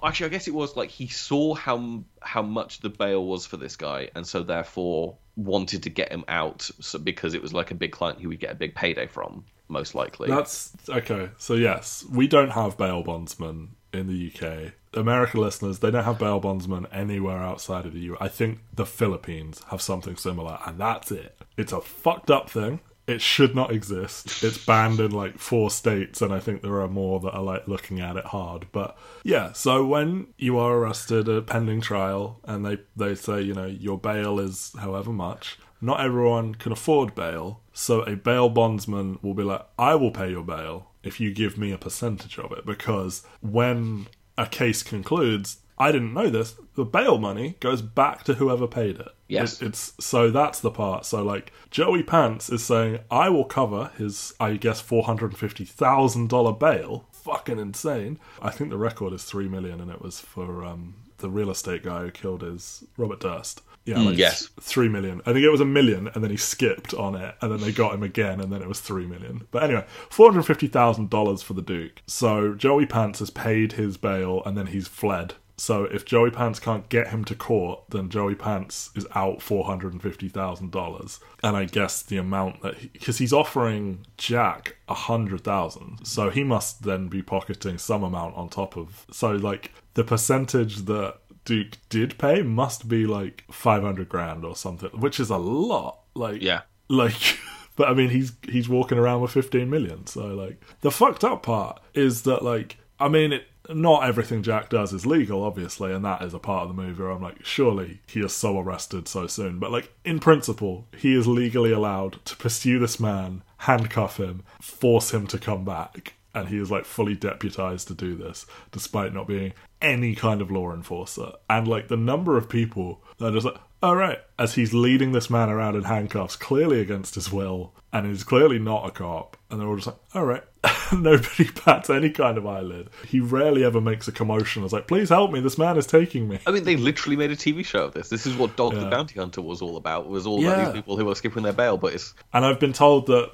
[0.03, 3.57] Actually, I guess it was like he saw how how much the bail was for
[3.57, 7.71] this guy, and so therefore wanted to get him out, so, because it was like
[7.71, 10.29] a big client he would get a big payday from, most likely.
[10.29, 11.29] That's okay.
[11.39, 14.73] So yes, we don't have bail bondsmen in the UK.
[14.97, 18.17] American listeners, they don't have bail bondsmen anywhere outside of the EU.
[18.21, 21.39] I think the Philippines have something similar, and that's it.
[21.57, 22.81] It's a fucked up thing.
[23.07, 24.43] It should not exist.
[24.43, 27.69] It's banned in like four states, and I think there are more that are like
[27.69, 28.67] looking at it hard.
[28.73, 33.55] But yeah, so when you are arrested at pending trial, and they they say you
[33.55, 37.61] know your bail is however much, not everyone can afford bail.
[37.73, 41.57] So a bail bondsman will be like, I will pay your bail if you give
[41.59, 42.67] me a percentage of it.
[42.67, 48.35] Because when a case concludes, I didn't know this, the bail money goes back to
[48.35, 49.09] whoever paid it.
[49.29, 49.61] Yes.
[49.61, 51.05] It- it's so that's the part.
[51.07, 55.39] So like Joey Pants is saying, I will cover his I guess four hundred and
[55.39, 57.07] fifty thousand dollar bail.
[57.13, 58.19] Fucking insane.
[58.41, 61.83] I think the record is three million and it was for um the real estate
[61.83, 63.63] guy who killed his Robert Durst.
[63.87, 64.51] Yeah, like yes.
[64.61, 65.23] three million.
[65.25, 67.73] I think it was a million, and then he skipped on it, and then they
[67.73, 69.47] got him again, and then it was three million.
[69.53, 72.03] But anyway, four hundred fifty thousand dollars for the Duke.
[72.07, 75.35] So Joey Pants has paid his bail, and then he's fled.
[75.59, 79.65] So if Joey Pants can't get him to court, then Joey Pants is out four
[79.65, 81.21] hundred and fifty thousand dollars.
[81.43, 86.45] And I guess the amount that because he's offering Jack a hundred thousand, so he
[86.45, 89.07] must then be pocketing some amount on top of.
[89.11, 94.91] So like the percentage that Duke did pay must be like 500 grand or something,
[94.91, 96.01] which is a lot.
[96.15, 96.63] Like, Yeah.
[96.91, 97.39] like,
[97.77, 100.07] but I mean, he's he's walking around with 15 million.
[100.07, 104.69] So like, the fucked up part is that like, I mean, it, not everything Jack
[104.71, 107.03] does is legal, obviously, and that is a part of the movie.
[107.03, 111.15] Where I'm like, surely he is so arrested so soon, but like in principle, he
[111.17, 116.49] is legally allowed to pursue this man, handcuff him, force him to come back and
[116.49, 120.73] he is like fully deputized to do this despite not being any kind of law
[120.73, 121.33] enforcer.
[121.49, 125.13] And like the number of people that are just like all right as he's leading
[125.13, 129.37] this man around in handcuffs clearly against his will and he's clearly not a cop
[129.51, 130.43] and they're all just like all right
[130.93, 134.87] nobody bats any kind of eyelid he rarely ever makes a commotion I was like
[134.87, 137.65] please help me this man is taking me I mean, they literally made a TV
[137.65, 138.09] show of this.
[138.09, 140.09] This is what Dog the Bounty Hunter was all about.
[140.09, 142.73] Was all about these people who were skipping their bail, but it's And I've been
[142.73, 143.31] told that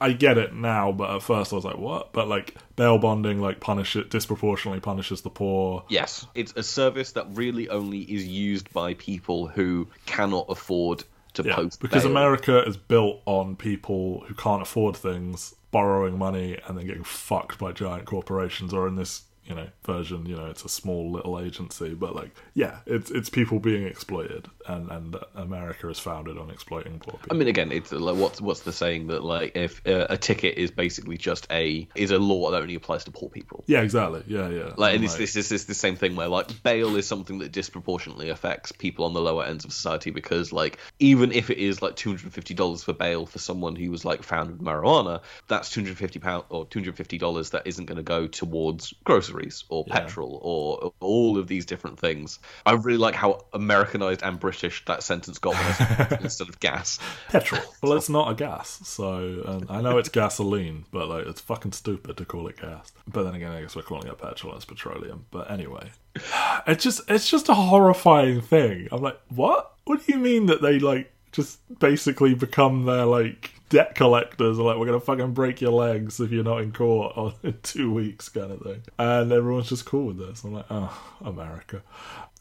[0.00, 3.40] I get it now, but at first I was like, "What?" But like bail bonding,
[3.40, 5.84] like punish it disproportionately punishes the poor.
[5.88, 11.42] Yes, it's a service that really only is used by people who cannot afford to
[11.42, 12.12] Yeah, post because bail.
[12.12, 17.58] America is built on people who can't afford things borrowing money and then getting fucked
[17.58, 21.40] by giant corporations, or in this you know version, you know it's a small little
[21.40, 26.50] agency, but like yeah, it's it's people being exploited, and and America is founded on
[26.50, 27.36] exploiting poor people.
[27.36, 30.56] I mean, again, it's like what's what's the saying that like if uh, a ticket
[30.56, 33.64] is basically just a is a law that only applies to poor people.
[33.66, 34.22] yeah, exactly.
[34.28, 34.72] Yeah, yeah.
[34.76, 37.50] Like, and And, it's, this is the same thing where like bail is something that
[37.50, 41.82] disproportionately affects people on the lower ends of society because like even if it is
[41.82, 44.60] like two hundred and fifty dollars for bail for someone who was like found with
[44.60, 48.04] marijuana, that's two hundred fifty pound or two hundred fifty dollars that isn't going to
[48.04, 50.00] go towards groceries or Yeah.
[50.00, 52.38] petrol or all of these different things.
[52.66, 56.60] I really like how Americanized and British that sentence got when I said instead of
[56.60, 56.98] gas.
[57.28, 57.62] petrol.
[57.82, 61.72] Well, it's not a gas, so um, I know it's gasoline, but like it's fucking
[61.72, 62.92] stupid to call it gas.
[63.06, 64.54] But then again, I guess we're calling it petrol.
[64.54, 65.24] It's petroleum.
[65.30, 65.90] But anyway,
[66.66, 68.88] it's just it's just a horrifying thing.
[68.92, 69.72] I'm like, what?
[69.84, 74.58] What do you mean that they like just basically become their like debt collectors?
[74.58, 77.92] Or like, we're gonna fucking break your legs if you're not in court in two
[77.92, 78.82] weeks, kind of thing.
[78.98, 80.44] And everyone's just cool with this.
[80.44, 81.82] I'm like, oh, America.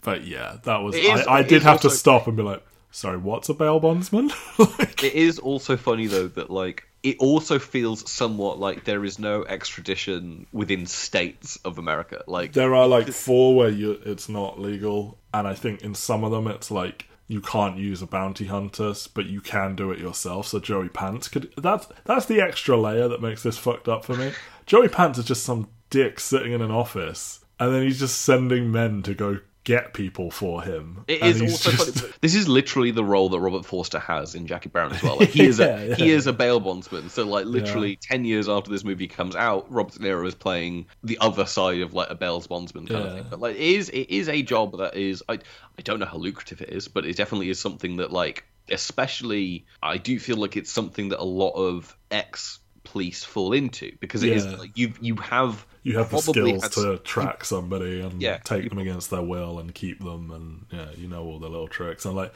[0.01, 0.95] But yeah, that was.
[0.95, 2.63] Is- I, I did have to stop and be like.
[2.91, 4.31] Sorry, what's a bail bondsman?
[4.57, 9.19] like, It is also funny though that like it also feels somewhat like there is
[9.19, 12.23] no extradition within states of America.
[12.27, 16.23] Like there are like four where you it's not legal, and I think in some
[16.23, 19.99] of them it's like you can't use a bounty hunter, but you can do it
[19.99, 20.47] yourself.
[20.47, 21.53] So Joey Pants could.
[21.55, 24.33] That's that's the extra layer that makes this fucked up for me.
[24.65, 28.71] Joey Pants is just some dick sitting in an office, and then he's just sending
[28.71, 29.39] men to go
[29.69, 31.03] get people for him.
[31.07, 32.13] It And is he's also just- funny.
[32.21, 35.17] This is literally the role that Robert Forster has in Jackie Brown as well.
[35.17, 35.95] Like he is Yeah, a yeah.
[35.95, 37.09] he is a bail bondsman.
[37.09, 40.87] So like literally ten years after this movie comes out, Robert De Niro is playing
[41.03, 43.25] the other side of like a bail bondsman kind of thing.
[43.29, 45.33] But like it is it is a job that is I
[45.77, 49.65] I don't know how lucrative it is, but it definitely is something that like especially
[49.81, 52.59] I do feel like it's something that a lot of ex
[52.91, 54.51] police fall into because it is Yeah.
[54.57, 58.37] like you you have you have the skills to track somebody and Yeah.
[58.37, 61.67] take them against their will and keep them and yeah you know all the little
[61.67, 62.33] tricks and like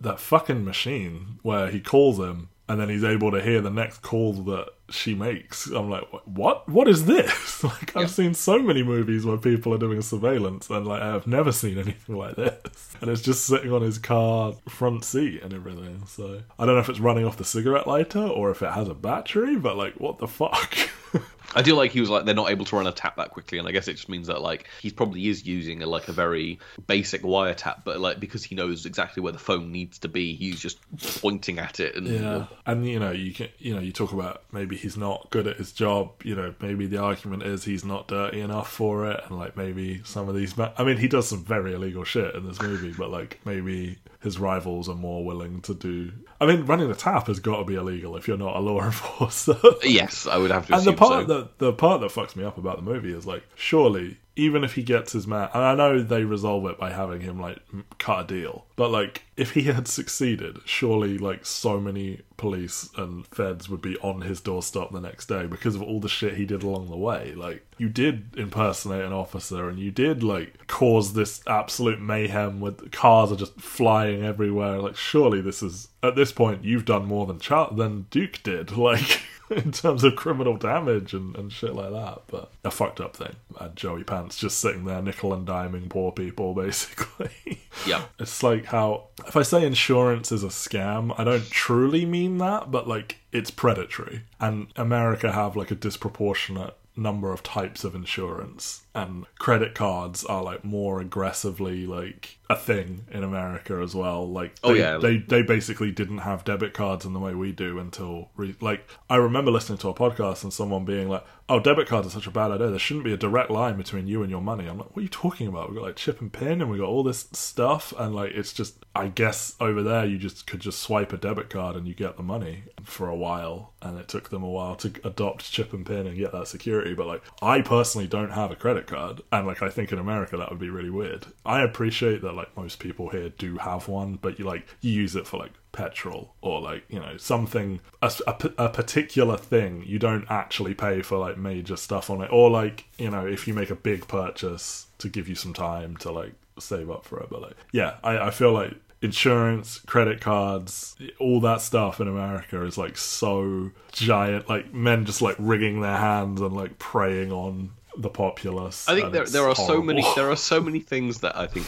[0.00, 4.02] that fucking machine where he calls him and then he's able to hear the next
[4.02, 5.66] call that she makes.
[5.66, 6.68] I'm like what?
[6.68, 7.62] What is this?
[7.64, 8.06] Like i've Yeah.
[8.08, 12.16] seen so many movies where people are doing surveillance and like i've never seen anything
[12.16, 12.94] like this.
[13.00, 16.02] And it's just sitting on his car front seat and everything.
[16.06, 18.88] So i don't know if it's running off the cigarette lighter or if it has
[18.88, 20.76] a battery but like what the fuck
[21.54, 23.58] I do like he was like they're not able to run a tap that quickly,
[23.58, 26.12] and I guess it just means that like he probably is using a, like a
[26.12, 30.34] very basic wiretap, but like because he knows exactly where the phone needs to be,
[30.34, 30.78] he's just
[31.20, 34.42] pointing at it and Yeah, and you know, you can, you know, you talk about
[34.52, 36.12] maybe he's not good at his job.
[36.22, 40.02] You know, maybe the argument is he's not dirty enough for it, and like maybe
[40.04, 40.56] some of these.
[40.56, 43.98] ma- I mean, he does some very illegal shit in this movie, but like maybe
[44.20, 46.12] his rivals are more willing to do.
[46.40, 48.82] I mean, running the tap has got to be illegal if you're not a law
[48.84, 49.56] enforcer.
[49.84, 51.34] yes, I would have to And the part so.
[51.40, 54.74] that the part that fucks me up about the movie is like, surely, even if
[54.74, 57.58] he gets his man, and I know they resolve it by having him like
[57.98, 63.26] cut a deal, but like if he had succeeded, surely like so many police and
[63.26, 66.46] feds would be on his doorstep the next day because of all the shit he
[66.46, 67.34] did along the way.
[67.34, 72.92] Like you did impersonate an officer, and you did like cause this absolute mayhem with
[72.92, 74.78] cars are just flying everywhere.
[74.78, 78.70] Like surely this is at this point you've done more than Char- than Duke did.
[78.78, 79.20] Like.
[79.56, 82.22] in terms of criminal damage and, and shit like that.
[82.26, 83.36] But a fucked up thing.
[83.58, 87.60] And Joey Pants just sitting there nickel and diming poor people, basically.
[87.86, 88.04] Yeah.
[88.18, 92.70] It's like how, if I say insurance is a scam, I don't truly mean that,
[92.70, 94.22] but like it's predatory.
[94.40, 100.42] And America have like a disproportionate number of types of insurance and credit cards are
[100.42, 104.98] like more aggressively like a thing in America as well like Oh, they, yeah.
[104.98, 108.88] they they basically didn't have debit cards in the way we do until re- like
[109.08, 112.26] I remember listening to a podcast and someone being like, "Oh, debit cards are such
[112.26, 112.68] a bad idea.
[112.68, 115.02] There shouldn't be a direct line between you and your money." I'm like, "What are
[115.02, 115.68] you talking about?
[115.68, 118.52] We've got like chip and pin, and we got all this stuff, and like it's
[118.52, 121.94] just I guess over there you just could just swipe a debit card and you
[121.94, 125.72] get the money for a while, and it took them a while to adopt chip
[125.72, 126.94] and pin and get that security.
[126.94, 130.36] But like I personally don't have a credit card, and like I think in America
[130.36, 131.26] that would be really weird.
[131.46, 135.16] I appreciate that like most people here do have one, but you like you use
[135.16, 138.10] it for like petrol or like you know something a
[138.56, 142.30] a particular thing you don't actually pay for like major stuff on it.
[142.32, 145.96] Or like you know if you make a big purchase to give you some time
[145.98, 147.28] to like save up for it.
[147.30, 152.64] But like yeah i, I feel like insurance credit cards all that stuff in america
[152.64, 154.48] is like so giant.
[154.48, 159.12] Like men just like wringing their hands and like preying on the populace I think
[159.12, 161.66] there there are so many there are so many things that I think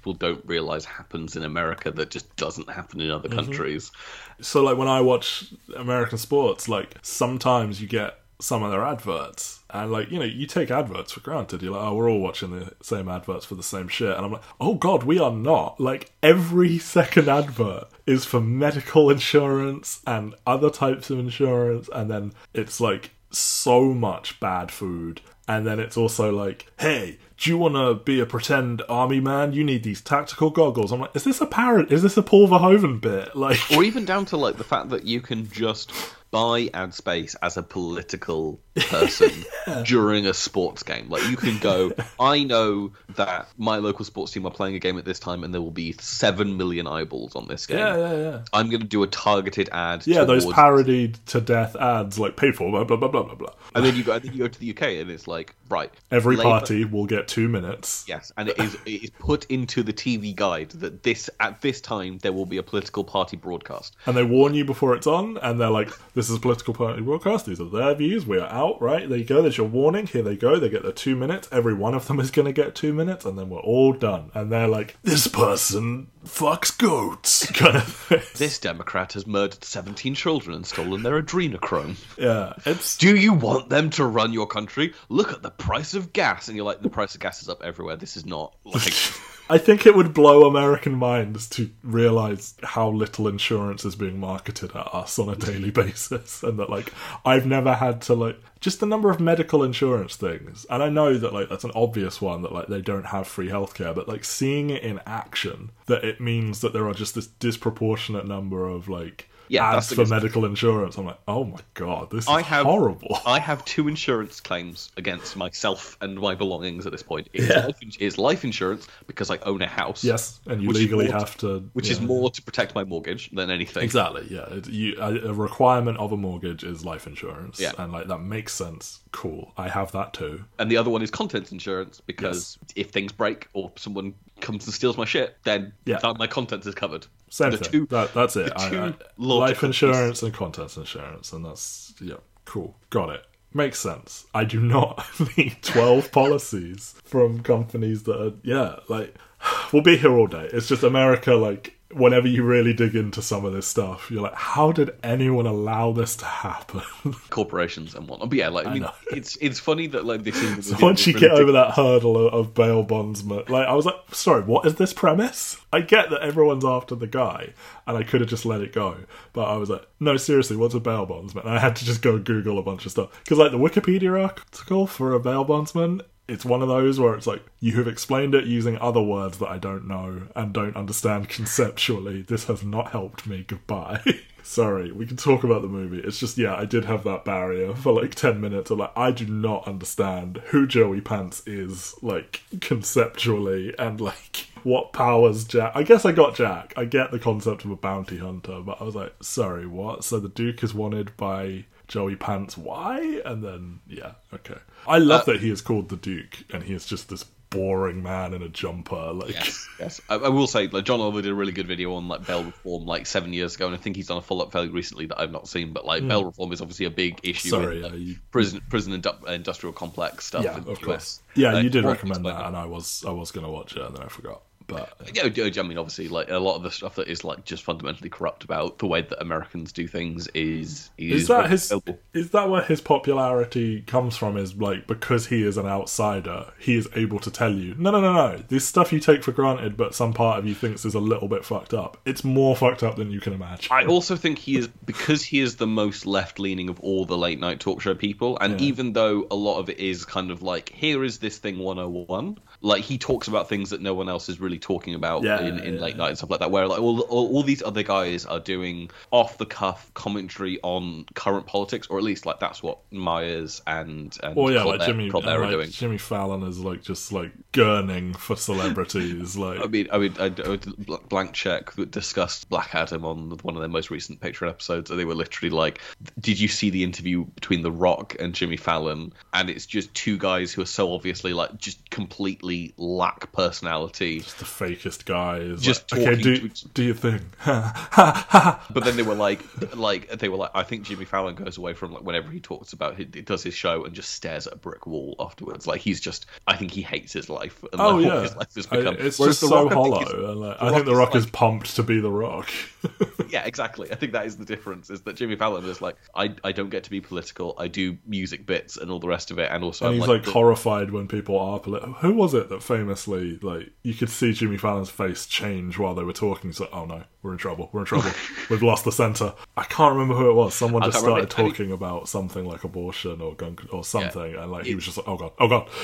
[0.00, 3.38] people don't realize happens in America that just doesn't happen in other Mm-hmm.
[3.38, 3.92] countries.
[4.40, 9.60] so like when I watch American sports, like sometimes you get some of their adverts,
[9.68, 11.60] and like you know you take adverts for granted.
[11.60, 14.32] You're like, oh, we're all watching the same adverts for the same shit, and I'm
[14.32, 15.78] like, oh god, we are not.
[15.78, 22.32] Like every second advert is for medical insurance and other types of insurance, and then
[22.54, 25.20] it's like so much bad food.
[25.46, 29.54] And then it's also like, hey, do you want to be a pretend army man?
[29.54, 30.92] You need these tactical goggles.
[30.92, 31.90] I'm like, is this a parrot?
[31.90, 33.34] Is this a Paul Verhoeven bit?
[33.34, 35.90] Like, Or even down to like the fact that you can just
[36.30, 39.30] buy ad space as a political person
[39.84, 41.08] during a sports game.
[41.08, 44.96] Like you can go, I know that my local sports team are playing a game
[44.98, 47.78] at this time and there will be seven million eyeballs on this game.
[47.78, 48.42] yeah, yeah, yeah.
[48.52, 50.06] I'm going to do a targeted ad.
[50.06, 53.52] Yeah, those parodied to death ads like paid for blah blah blah blah blah blah.
[53.74, 55.92] And then you go, and then you go to the UK, and it's like, right,
[56.10, 58.04] Every Labour- party will get two minutes.
[58.06, 61.80] Yes, and it is it is put into the TV guide that this at this
[61.80, 63.96] time there will be a political party broadcast.
[64.06, 65.90] And they warn you before it's on, and they're like,
[66.20, 67.46] "This is a political party broadcast.
[67.46, 68.26] These are their views.
[68.26, 68.82] We are out.
[68.82, 69.40] Right there you go.
[69.40, 70.06] There's your warning.
[70.06, 70.58] Here they go.
[70.58, 71.48] They get their two minutes.
[71.50, 74.30] Every one of them is going to get two minutes, and then we're all done.
[74.34, 78.20] And they're like, "This person fucks goats," kind of thing.
[78.36, 81.96] This Democrat has murdered 17 children and stolen their adrenochrome.
[82.18, 84.92] Yeah, it's Do you want them to run your country?
[85.08, 87.62] Look at the price of gas, and you're like, the price of gas is up
[87.62, 87.96] everywhere.
[87.96, 88.92] This is not like
[89.50, 94.70] I think it would blow American minds to realize how little insurance is being marketed
[94.76, 96.92] at us on a daily basis, and that like
[97.24, 101.18] I've never had to like just the number of medical insurance things, and I know
[101.18, 104.24] that like that's an obvious one that like they don't have free healthcare, but like
[104.24, 108.88] seeing it in action, that it means that there are just this disproportionate number of
[108.88, 110.96] like Yeah, ads for medical insurance.
[110.96, 113.18] I'm like, oh my god, this is I have- horrible.
[113.26, 117.28] I have two insurance claims against myself and my belongings at this point.
[117.32, 117.66] It's, Yeah.
[117.66, 120.04] life, it's life insurance because I own a house.
[120.04, 123.82] yes, and you legally have to, Which is more to protect my mortgage than anything.
[123.82, 124.26] Exactly.
[124.30, 124.44] Yeah.
[124.54, 127.58] It, you, a, a requirement of a mortgage is life insurance.
[127.60, 127.72] Yeah.
[127.76, 129.00] And like that makes sense.
[129.12, 129.52] Cool.
[129.56, 130.44] I have that too.
[130.60, 134.72] And the other one is contents insurance because if things break or someone comes and
[134.74, 135.98] steals my shit, then Yeah.
[136.18, 137.06] my contents is covered.
[137.30, 137.70] Same the thing.
[137.72, 138.52] Two, that, that's it.
[138.56, 142.76] I- I- life insurance and contents insurance, and that's yeah, cool.
[142.90, 143.24] Got it.
[143.54, 144.26] Makes sense.
[144.34, 145.04] I do not
[145.36, 149.16] need twelve policies from companies that are yeah, like
[149.72, 150.48] we'll be here all day.
[150.52, 151.34] It's just America.
[151.34, 155.46] Like whenever you really dig into some of this stuff, you're like, how did anyone
[155.46, 156.82] allow this to happen?
[157.30, 158.30] corporations and whatnot.
[158.30, 158.92] But yeah, like I mean, know.
[159.10, 162.34] it's it's funny that like this is So once you get over that hurdle of,
[162.34, 165.56] of bail bondsman, like I was like, sorry, what is this premise?
[165.72, 167.52] I get that everyone's after the guy,
[167.86, 168.96] and I could have just let it go,
[169.32, 171.46] but I was like, no, seriously, what's a bail bondsman?
[171.46, 174.20] And I had to just go Google a bunch of stuff because, like, the Wikipedia
[174.20, 176.02] article for a bail bondsman.
[176.30, 179.48] It's one of those where it's like you have explained it using other words that
[179.48, 182.22] I don't know and don't understand conceptually.
[182.22, 183.44] This has not helped me.
[183.46, 184.02] Goodbye.
[184.42, 186.00] Sorry, we can talk about the movie.
[186.00, 189.10] It's just, yeah, I did have that barrier for like 10 minutes of like, I
[189.10, 195.72] do not understand who Joey Pants is, like, conceptually, and like, what powers Jack.
[195.74, 196.72] I guess I got Jack.
[196.76, 200.04] I get the concept of a bounty hunter, but I was like, sorry, what?
[200.04, 202.56] So the Duke is wanted by Joey Pants.
[202.56, 203.20] Why?
[203.26, 204.56] And then, yeah, okay.
[204.86, 208.32] I love that he is called the Duke, and he is just this boring man
[208.32, 209.12] in a jumper.
[209.12, 210.00] Like, Yes, yes.
[210.08, 212.44] I, I will say, like John Oliver did a really good video on like bail
[212.44, 215.06] reform like seven years ago, and I think he's done a follow up fairly recently
[215.06, 215.72] that I've not seen.
[215.72, 217.62] But like bail reform is obviously a big issue Hmm.
[217.62, 220.78] Sorry, in yeah, the you- prison prison indu- industrial complex stuff yeah, in the of
[220.78, 220.84] US.
[220.84, 221.20] course.
[221.34, 223.82] Yeah, Uh, you did recommend that, and I was I was going to watch it,
[223.82, 224.42] and then I forgot.
[224.70, 227.62] But Yeah, I mean, obviously, like a lot of the stuff that is like just
[227.64, 231.72] fundamentally corrupt about the way that Americans do things is is, is that his
[232.14, 234.36] is that where his popularity comes from?
[234.36, 238.00] Is like because he is an outsider, he is able to tell you, no, no,
[238.00, 240.94] no, no, this stuff you take for granted, but some part of you thinks is
[240.94, 241.98] a little bit fucked up.
[242.04, 243.72] It's more fucked up than you can imagine.
[243.72, 247.18] I also think he is because he is the most left leaning of all the
[247.18, 248.66] late night talk show people, and Yeah.
[248.68, 252.38] even though a lot of it is kind of like here is this thing 101,
[252.62, 255.58] like he talks about things that no one else is really talking about Yeah, in,
[255.60, 255.80] in yeah.
[255.80, 256.50] late night and stuff like that.
[256.50, 261.06] Where like all, all all these other guys are doing off the cuff commentary on
[261.14, 264.86] current politics, or at least like that's what Meyers and and Well, yeah, Colbert, like
[264.86, 265.70] Jimmy, Colbert and, are doing.
[265.70, 269.36] Jimmy Fallon is like just like gurning for celebrities.
[269.40, 273.54] Like, I mean, I mean, I, I, Bl- Blank Check discussed Black Adam on one
[273.54, 275.80] of their most recent Patreon episodes, and they were literally like,
[276.18, 280.18] "Did you see the interview between The Rock and Jimmy Fallon?" And it's just two
[280.18, 284.20] guys who are so obviously like just completely lack personality.
[284.20, 285.62] Just the fakest guys.
[285.62, 287.20] Just like, okay, do to do your thing.
[287.46, 289.40] But then they were like,
[289.74, 292.72] like they were like, I think Jimmy Fallon goes away from like whenever he talks
[292.72, 295.66] about he does his show and just stares at a brick wall afterwards.
[295.66, 297.39] Like he's just, I think he hates his life.
[297.42, 299.94] And Oh like, yeah, his life has I- it's Whereas just so Rock, I think,
[300.08, 300.30] hollow.
[300.32, 302.50] and, like, I think The Rock is like- pumped to be The Rock.
[303.30, 303.90] yeah, exactly.
[303.92, 304.90] I think that is the difference.
[304.90, 307.54] Is that Jimmy Fallon is like, I, I don't get to be political.
[307.58, 310.08] I do music bits and all the rest of it, and also and I'm he's
[310.08, 311.92] like, like horrified when people are political.
[311.94, 316.04] Who was it that famously, like, you could see Jimmy Fallon's face change while they
[316.04, 316.52] were talking?
[316.52, 317.68] So like, "Oh no, we're in trouble.
[317.72, 318.10] We're in trouble.
[318.50, 320.54] We've lost the center." I can't remember who it was.
[320.54, 321.54] Someone just started remember.
[321.54, 325.08] Talking about something like abortion or gun or something, and like he was just like,
[325.08, 325.68] "Oh god, oh god."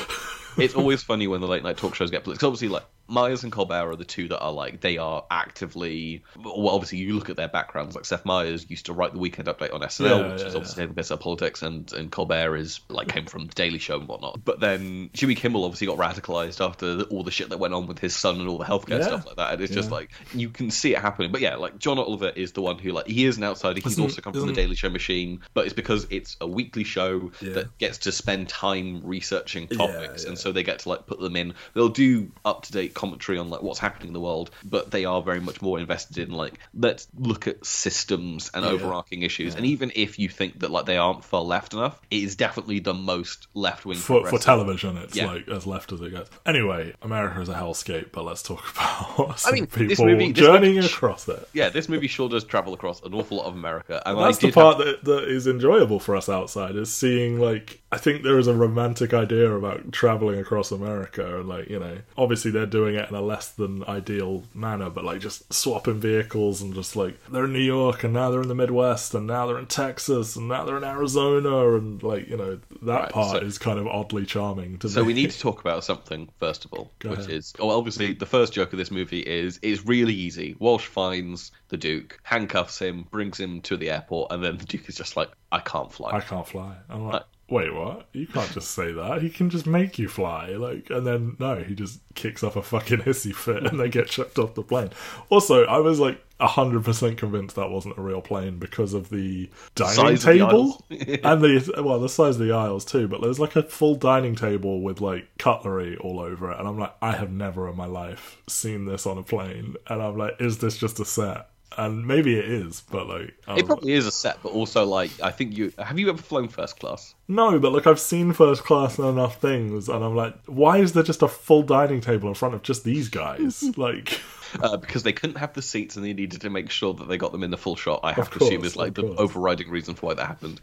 [0.59, 2.49] it's always funny when the late night talk shows get political.
[2.49, 6.25] 'Cause obviously, like Meyers and Colbert are the two that are like they are actively.
[6.37, 7.95] Well, obviously, you look at their backgrounds.
[7.95, 10.53] Like Seth Meyers used to write the Weekend Update on SNL, Yeah, which yeah, is
[10.53, 10.59] yeah.
[10.59, 13.99] obviously taking bits of politics, and and Colbert is like came from the Daily Show
[13.99, 14.45] and whatnot.
[14.45, 17.87] But then Jimmy Kimmel obviously got radicalized after the, all the shit that went on
[17.87, 19.07] with his son and all the healthcare Yeah.
[19.07, 19.53] stuff like that.
[19.53, 21.31] And it's just like you can see it happening.
[21.31, 23.81] But yeah, like John Oliver is the one who like he is an outsider.
[23.83, 24.03] He's mm-hmm.
[24.03, 24.55] also come from the mm-hmm.
[24.55, 27.53] Daily Show machine, but it's because it's a weekly show Yeah.
[27.53, 30.31] that gets to spend time researching Yeah, topics, yeah.
[30.31, 31.55] and so they get to like put them in.
[31.75, 35.05] They'll do up to date commentary on like what's happening in the world, but they
[35.05, 38.71] are very much more invested in like let's look at systems and Yeah.
[38.73, 39.55] overarching issues.
[39.55, 42.81] And even if you think that like they aren't far left enough, it is definitely
[42.81, 45.27] the most left wing for, for television, it's Yeah.
[45.33, 46.31] like as left as it gets.
[46.45, 50.45] Anyway, America is a hellscape, but let's talk about some mean, people this movie- this
[50.45, 51.49] journeying movie- across it.
[51.53, 54.51] Yeah, this movie sure does travel across an awful lot of America, and That's the
[54.53, 58.39] part have- that, that is enjoyable for us outsiders, is seeing like I think there
[58.39, 62.77] is a romantic idea about traveling across America, and like you know, obviously they're doing
[62.77, 66.95] doing it in a less than ideal manner, but like just swapping vehicles and just
[66.95, 69.65] like they're in New York and now they're in the Midwest and now they're in
[69.67, 73.57] Texas and now they're in Arizona and like you know that Right, part so- is
[73.57, 75.07] kind of oddly charming to So me.
[75.07, 77.31] we need to talk about something first of all, Go which ahead.
[77.31, 80.55] is well, obviously the first joke of this movie is it's really easy.
[80.59, 84.87] Walsh finds the Duke, handcuffs him, brings him to the airport, and then the Duke
[84.89, 86.77] is just like, "I can't fly." I can't fly.
[86.91, 88.09] I'm like, wait, what?
[88.13, 89.23] You can't just say that.
[89.23, 90.49] He can just make you fly.
[90.51, 94.09] Like, and then no, he just kicks off a fucking hissy fit, and they get
[94.09, 94.91] chucked off the plane.
[95.31, 99.49] Also, I was like hundred percent convinced that wasn't a real plane because of the
[99.75, 103.09] dining Size of the table and the well, the size of the aisles too.
[103.09, 106.79] But there's like a full dining table with like cutlery all over it, and I'm
[106.79, 110.41] like, I have never in my life seen this on a plane, and I'm like,
[110.41, 111.49] is this just a set?
[111.79, 115.11] And maybe it is, but like, It um, probably is a set, but also like
[115.23, 117.15] I think you have you ever flown first class?
[117.29, 120.93] No, but like I've seen first class and enough things, and I'm like, why is
[120.93, 123.65] there just a full dining table in front of just these guys?
[123.77, 124.21] like,
[124.63, 127.19] Uh, because they couldn't have the seats and they needed to make sure that they
[127.19, 128.01] got them in the full shot.
[128.05, 129.19] I have to assume is like the course.
[129.19, 130.61] overriding reason for why that happened.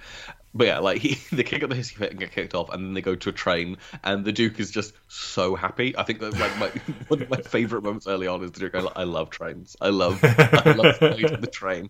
[0.55, 2.85] But yeah, like he, they kick up the hissy fit and get kicked off, and
[2.85, 5.97] then they go to a train, and the Duke is just so happy.
[5.97, 6.69] I think that like my
[7.09, 8.75] one of my favorite moments early on is the Duke.
[8.75, 9.75] I, lo- I love trains.
[9.81, 11.89] I love I love the train.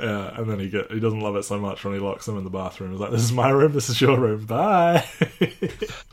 [0.00, 2.38] yeah, and then he get he doesn't love it so much when he locks them
[2.38, 2.92] in the bathroom.
[2.92, 3.72] He's like, "This is my room.
[3.74, 4.46] This is your room.
[4.46, 5.04] Bye."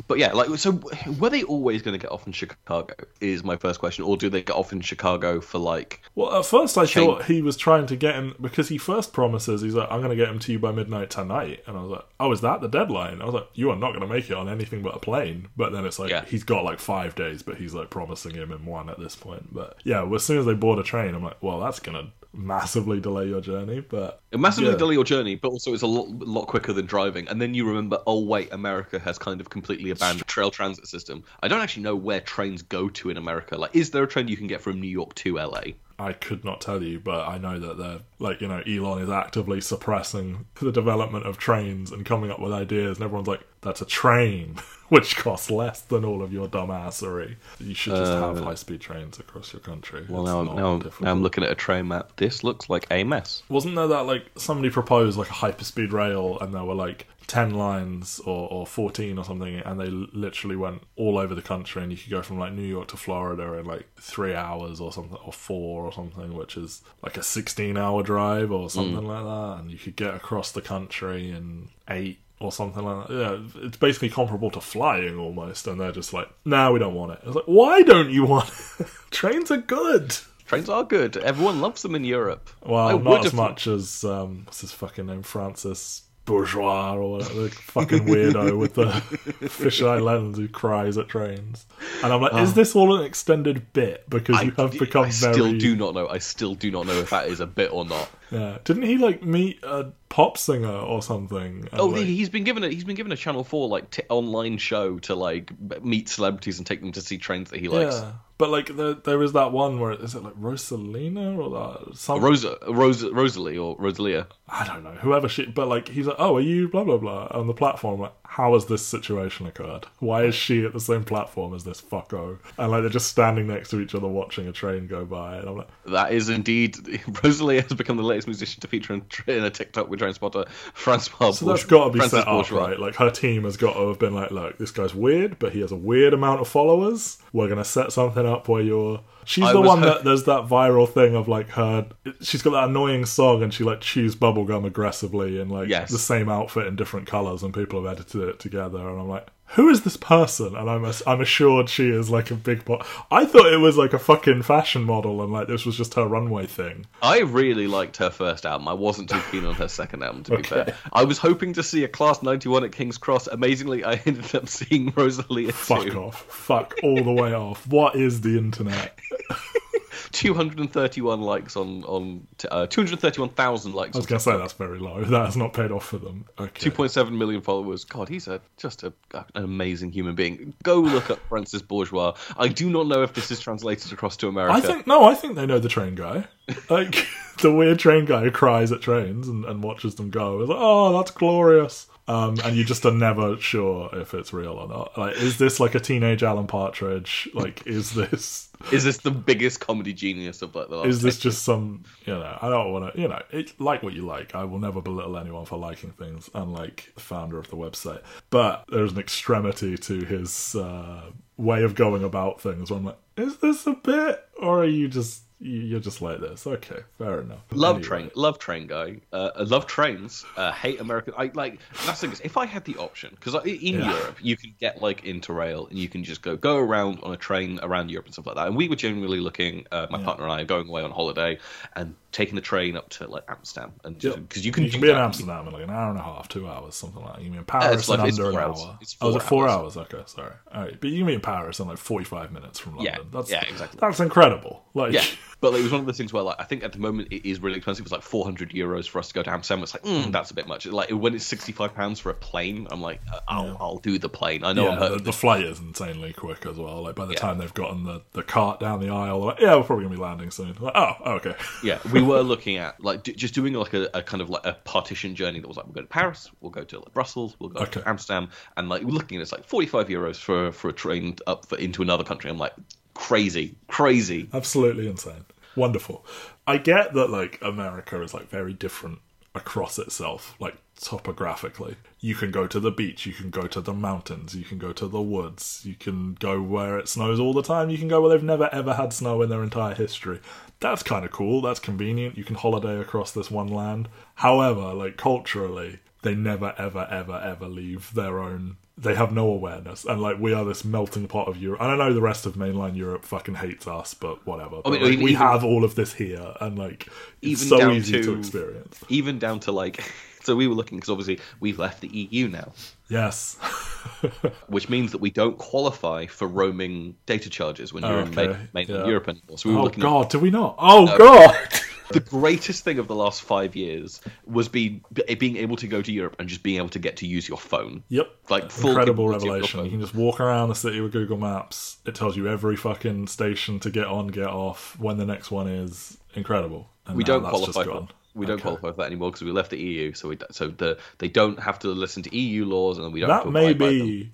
[0.07, 0.81] But yeah, like so,
[1.19, 2.93] were they always going to get off in Chicago?
[3.21, 6.01] Is my first question, or do they get off in Chicago for like?
[6.15, 9.13] well, at first I Chain- thought he was trying to get him because he first
[9.13, 11.81] promises he's like, "I'm going to get him to you by midnight tonight," and I
[11.81, 14.13] was like, "Oh, is that the deadline?" I was like, "You are not going to
[14.13, 16.25] make it on anything but a plane." But then it's like Yeah.
[16.25, 19.53] he's got like five days, but he's like promising him in one at this point.
[19.53, 21.97] But yeah, well, as soon as they board a train, I'm like, "Well, that's going
[22.05, 24.77] to massively delay your journey." But It massively Yeah.
[24.77, 27.27] delay your journey, but also it's a lot, lot quicker than driving.
[27.27, 31.23] And then you remember, oh wait, America has kind of completely abandoned trail transit system.
[31.43, 33.57] I don't actually know where trains go to in America.
[33.57, 35.73] Like, is there a train you can get from New York to LA?
[35.99, 39.09] I could not tell you, but I know that they're like you know Elon is
[39.09, 43.81] actively suppressing the development of trains and coming up with ideas, and everyone's like, "That's
[43.81, 44.55] a train,
[44.91, 47.35] which costs less than all of your dumbassery.
[47.59, 51.11] You should just have high speed trains across your country." Uh, Well, now, now, now
[51.11, 52.11] I'm looking at a train map.
[52.17, 53.41] This looks like a mess.
[53.47, 57.51] Wasn't there that like somebody proposed like a hyperspeed rail, and there were like ten
[57.51, 61.89] lines or, or fourteen or something, and they literally went all over the country, and
[61.91, 65.17] you could go from like New York to Florida in like three hours or something,
[65.23, 69.71] or four or something, which is like a sixteen-hour drive or something like that, and
[69.71, 72.19] you could get across the country in eight.
[72.41, 73.13] Or something like that.
[73.13, 77.11] Yeah, it's basically comparable to flying almost, and they're just like, "No, we don't want
[77.13, 78.87] it." It's like, "Why don't you want it?
[79.11, 80.15] Trains are good."
[80.45, 81.15] Trains are good.
[81.17, 82.49] Everyone loves them in Europe.
[82.65, 87.11] I Well, would not as much as um, what's his fucking name, Francis Bourgeois or
[87.13, 88.85] whatever, the fucking weirdo with the
[89.47, 91.65] fisheye lens who cries at trains.
[92.03, 92.53] And I'm like, is oh.
[92.53, 94.07] this all an extended bit?
[94.09, 95.05] Because I, you have become very.
[95.05, 95.33] I very.
[95.33, 96.07] still do not know.
[96.07, 98.09] I still do not know if that is a bit or not.
[98.29, 98.59] Yeah.
[98.63, 101.67] Didn't he like meet a pop singer or something?
[101.73, 104.57] Oh, like- he's been given a he's been given a Channel Four like t- online
[104.57, 105.51] show to like
[105.83, 107.95] meet celebrities and take them to see trains that he likes.
[107.95, 108.11] yeah.
[108.41, 112.19] But like there, there is that one where is it like Rosalina or that some
[112.19, 114.25] Rosa, Rosa, Rosalie or Rosalia.
[114.49, 117.27] I don't know, whoever she, but like he's like, oh, are you blah blah blah
[117.29, 118.01] on the platform?
[118.01, 119.87] Like, how has this situation occurred?
[119.99, 122.39] Why is she at the same platform as this fucko?
[122.57, 125.49] And like they're just standing next to each other watching a train go by, and
[125.49, 126.77] I'm like, That is indeed
[127.23, 130.45] Rosalia has become the latest musician to feature in, in a TikTok with Train Spotter.
[130.73, 131.31] Francois.
[131.31, 132.67] so that's got to be Francis set up Bourgeois.
[132.67, 132.79] right.
[132.79, 135.59] Like her team has got to have been like, look, this guy's weird, but he
[135.59, 137.17] has a weird amount of followers.
[137.33, 139.01] We're gonna set something up where you're.
[139.25, 141.87] She's I the one that there's that viral thing of like her.
[142.21, 145.91] She's got that annoying song and she like chews bubblegum aggressively in like Yes.
[145.91, 148.79] the same outfit in different colors, and people have edited it together.
[148.79, 150.55] And I'm like, who is this person?
[150.55, 152.63] And I'm I'm assured she is like a big.
[152.65, 155.93] Bo- I thought it was like a fucking fashion model, and like this was just
[155.95, 156.85] her runway thing.
[157.01, 158.67] I really liked her first album.
[158.67, 160.75] I wasn't too keen on her second album, to be fair.
[160.93, 163.27] I was hoping to see a Class 91 at King's Cross.
[163.27, 165.99] Amazingly, I ended up seeing Rosalia Fuck too.
[165.99, 166.21] off.
[166.23, 167.65] Fuck all the way off.
[167.67, 168.97] What is the internet?
[170.11, 173.95] 231 likes on on uh, 231,000 likes.
[173.95, 175.03] I was going to say that's very low.
[175.11, 176.25] That has not paid off for them.
[176.39, 176.69] Okay.
[176.69, 177.83] 2.7 million followers.
[177.83, 180.53] God, he's a just a, an amazing human being.
[180.63, 182.15] Go look up Francis Bourgeois.
[182.37, 184.55] I do not know if this is translated across to America.
[184.55, 185.03] I think no.
[185.03, 186.27] I think they know the train guy.
[186.69, 187.07] Like
[187.41, 190.41] the weird train guy who cries at trains and, and watches them go.
[190.41, 191.87] It's like, oh, that's glorious.
[192.07, 194.97] Um, and you just are never sure if it's real or not.
[194.97, 197.29] Like, is this like a teenage Alan Partridge?
[197.33, 200.87] Like, is this Is this the biggest comedy genius of like the last?
[200.87, 202.37] is this just some you know?
[202.41, 203.21] I don't want to you know.
[203.31, 204.35] It, like what you like.
[204.35, 208.01] I will never belittle anyone for liking things, unlike the founder of the website.
[208.29, 212.69] But there's an extremity to his uh, way of going about things.
[212.69, 216.45] Where I'm like, is this a bit, or are you just you're just like this?
[216.45, 217.39] Okay, fair enough.
[217.51, 217.87] Love Anyway.
[217.87, 218.97] train, love train guy.
[219.11, 220.23] Uh, I love trains.
[220.37, 221.15] Uh, hate American.
[221.17, 222.11] I like that's the thing.
[222.11, 223.91] is, If I had the option, because in Yeah.
[223.97, 227.17] Europe you can get like Interrail and you can just go go around on a
[227.17, 228.47] train around Europe and stuff like that.
[228.47, 230.05] And we were generally looking, uh, my Yeah.
[230.05, 231.39] partner and I, are going away on holiday
[231.75, 234.17] and taking the train up to like Amsterdam and Yeah.
[234.17, 234.95] because you can You can be in.
[234.97, 237.23] Amsterdam in like an hour and a half, two hours, something like that.
[237.23, 238.49] You mean in Paris like- under an four hour.
[238.49, 238.65] hours.
[238.81, 239.75] It's oh, is it four four hours?
[239.77, 240.33] Okay, sorry.
[240.53, 243.07] All right, but you can be in Paris in like forty-five minutes from Yeah, London.
[243.11, 243.79] That's, yeah, exactly.
[243.81, 244.63] That's incredible.
[244.73, 245.03] Like, Yeah,
[245.41, 247.27] but it was one of those things where, like, I think at the moment it
[247.27, 247.83] is really expensive.
[247.85, 249.63] It's like 400 euros for us to go to Amsterdam.
[249.63, 250.65] It's like, mm, that's a bit much.
[250.67, 253.55] Like when it's 65 pounds for a plane, I'm like, uh, I'll, Yeah.
[253.59, 254.43] I'll do the plane.
[254.43, 256.83] I know I'm yeah, the, the flight is insanely quick as well.
[256.83, 257.19] Like by the Yeah.
[257.19, 259.95] time they've gotten the, the cart down the aisle, they're like, yeah, we're probably gonna
[259.95, 260.55] be landing soon.
[260.59, 261.35] Like, oh, okay.
[261.63, 264.45] Yeah, we were looking at like d- just doing like a, a kind of like
[264.45, 267.35] a partition journey that was like we'll go to Paris, we'll go to like, Brussels,
[267.39, 267.81] we'll go Okay.
[267.81, 271.15] to Amsterdam, and like we're looking at it's like 45 euros for for a train
[271.27, 272.29] up for, into another country.
[272.29, 272.53] I'm like,
[273.01, 274.29] crazy, crazy.
[274.31, 275.25] Absolutely insane.
[275.55, 276.05] Wonderful.
[276.45, 278.99] I get that like America is like very different
[279.33, 281.75] across itself, like topographically.
[281.99, 284.71] You can go to the beach, you can go to the mountains, you can go
[284.73, 288.01] to the woods, you can go where it snows all the time, you can go
[288.01, 290.19] where they've never ever had snow in their entire history.
[290.59, 292.17] That's kind of cool, that's convenient.
[292.17, 293.89] You can holiday across this one land.
[294.15, 299.85] However, like culturally, they never ever ever ever leave their own they have no awareness
[299.85, 301.61] and like we are this melting pot of Europe.
[301.61, 304.61] And I know the rest of mainland Europe fucking hates us, but whatever.
[304.63, 306.87] But, mean, like, even- we have all of this here, and like
[307.21, 308.83] it's Even so down easy to, to- experience.
[308.89, 309.83] Even down to like,
[310.23, 312.53] so we were looking because obviously we've left the EU now.
[312.89, 313.35] Yes,
[314.47, 318.49] which means that we don't qualify for roaming data charges when you're in Okay, main,
[318.53, 318.87] mainland yeah.
[318.87, 319.37] Europe anymore.
[319.37, 320.55] So we were oh god, do we not?
[320.57, 321.63] Oh god, at
[321.93, 324.83] the greatest thing of the last five years was being
[325.19, 327.37] being able to go to Europe and just being able to get to use your
[327.37, 327.83] phone.
[327.89, 328.07] yep.
[328.29, 329.65] Like full Incredible capability of your revelation.
[329.65, 331.77] You can just walk around the city with Google Maps.
[331.85, 335.47] It tells you every fucking station to get on, get off, when the next one
[335.47, 335.97] is.
[336.15, 336.69] Incredible.
[336.85, 339.59] And We don't qualify for we don't qualify for that anymore because we left the
[339.59, 339.93] EU.
[339.93, 343.09] So we so the they don't have to listen to EU laws and we don't.
[343.09, 343.87] have That to may abide by them.
[343.87, 344.11] be.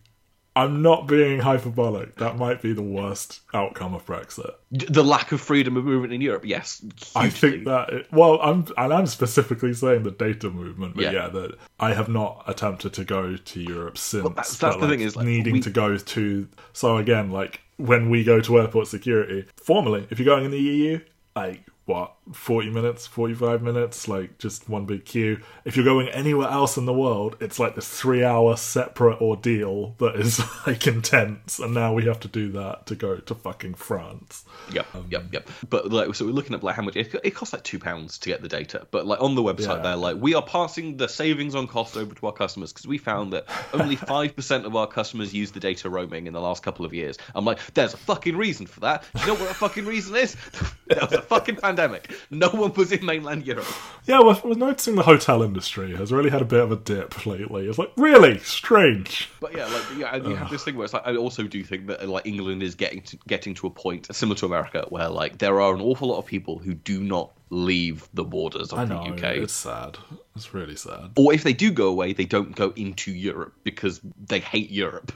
[0.58, 2.16] I'm not being hyperbolic.
[2.16, 4.53] That might be the worst outcome of Brexit.
[4.72, 6.43] the lack of freedom of movement in Europe.
[6.45, 6.84] Yes,
[7.16, 11.12] I think that it, well, I'm and I'm specifically saying the data movement, but Yeah.
[11.12, 14.24] yeah, that I have not attempted to go to Europe since.
[14.28, 16.47] that's- that's but, the like, thing is, like, needing we- to go to.
[16.74, 20.60] So again, like when we go to airport security, formally, if you're going in the
[20.60, 20.99] EU,
[21.36, 25.40] like what, forty minutes, forty five minutes, like just one big queue.
[25.66, 29.96] If you're going anywhere else in the world, it's like this three hour separate ordeal
[30.00, 33.76] that is like intense, and now we have to do that to go to fucking
[33.76, 34.46] France.
[34.72, 35.50] Yep, yep, um, yep.
[35.70, 38.18] But like, so we're looking at like how much it, it costs like two pounds
[38.20, 38.88] to get the data.
[38.92, 39.82] But like on the website, Yeah.
[39.84, 42.98] they're like, we are passing the savings on cost over to our customers because we
[42.98, 46.64] found that only five percent of our customers use the data roaming in the last
[46.64, 47.18] couple of years.
[47.36, 49.04] I'm like, there's a fucking reason for that.
[49.16, 50.36] Do you know what the fucking reason is?
[50.88, 52.12] there was a fucking pandemic.
[52.32, 53.65] No one was in mainland Europe.
[54.05, 57.26] Yeah, we're, we're noticing the hotel industry has really had a bit of a dip
[57.26, 57.68] lately.
[57.68, 59.30] It's like really strange.
[59.39, 61.63] But yeah, like yeah, and you have this thing where it's like I also do
[61.63, 65.09] think that like England is getting to, getting to a point similar to America where
[65.09, 68.80] like there are an awful lot of people who do not leave the borders of
[68.80, 69.24] I the UK.
[69.38, 69.98] it's sad.
[70.36, 71.12] It's really sad.
[71.16, 75.12] or if they do go away, they don't go into Europe because they hate Europe.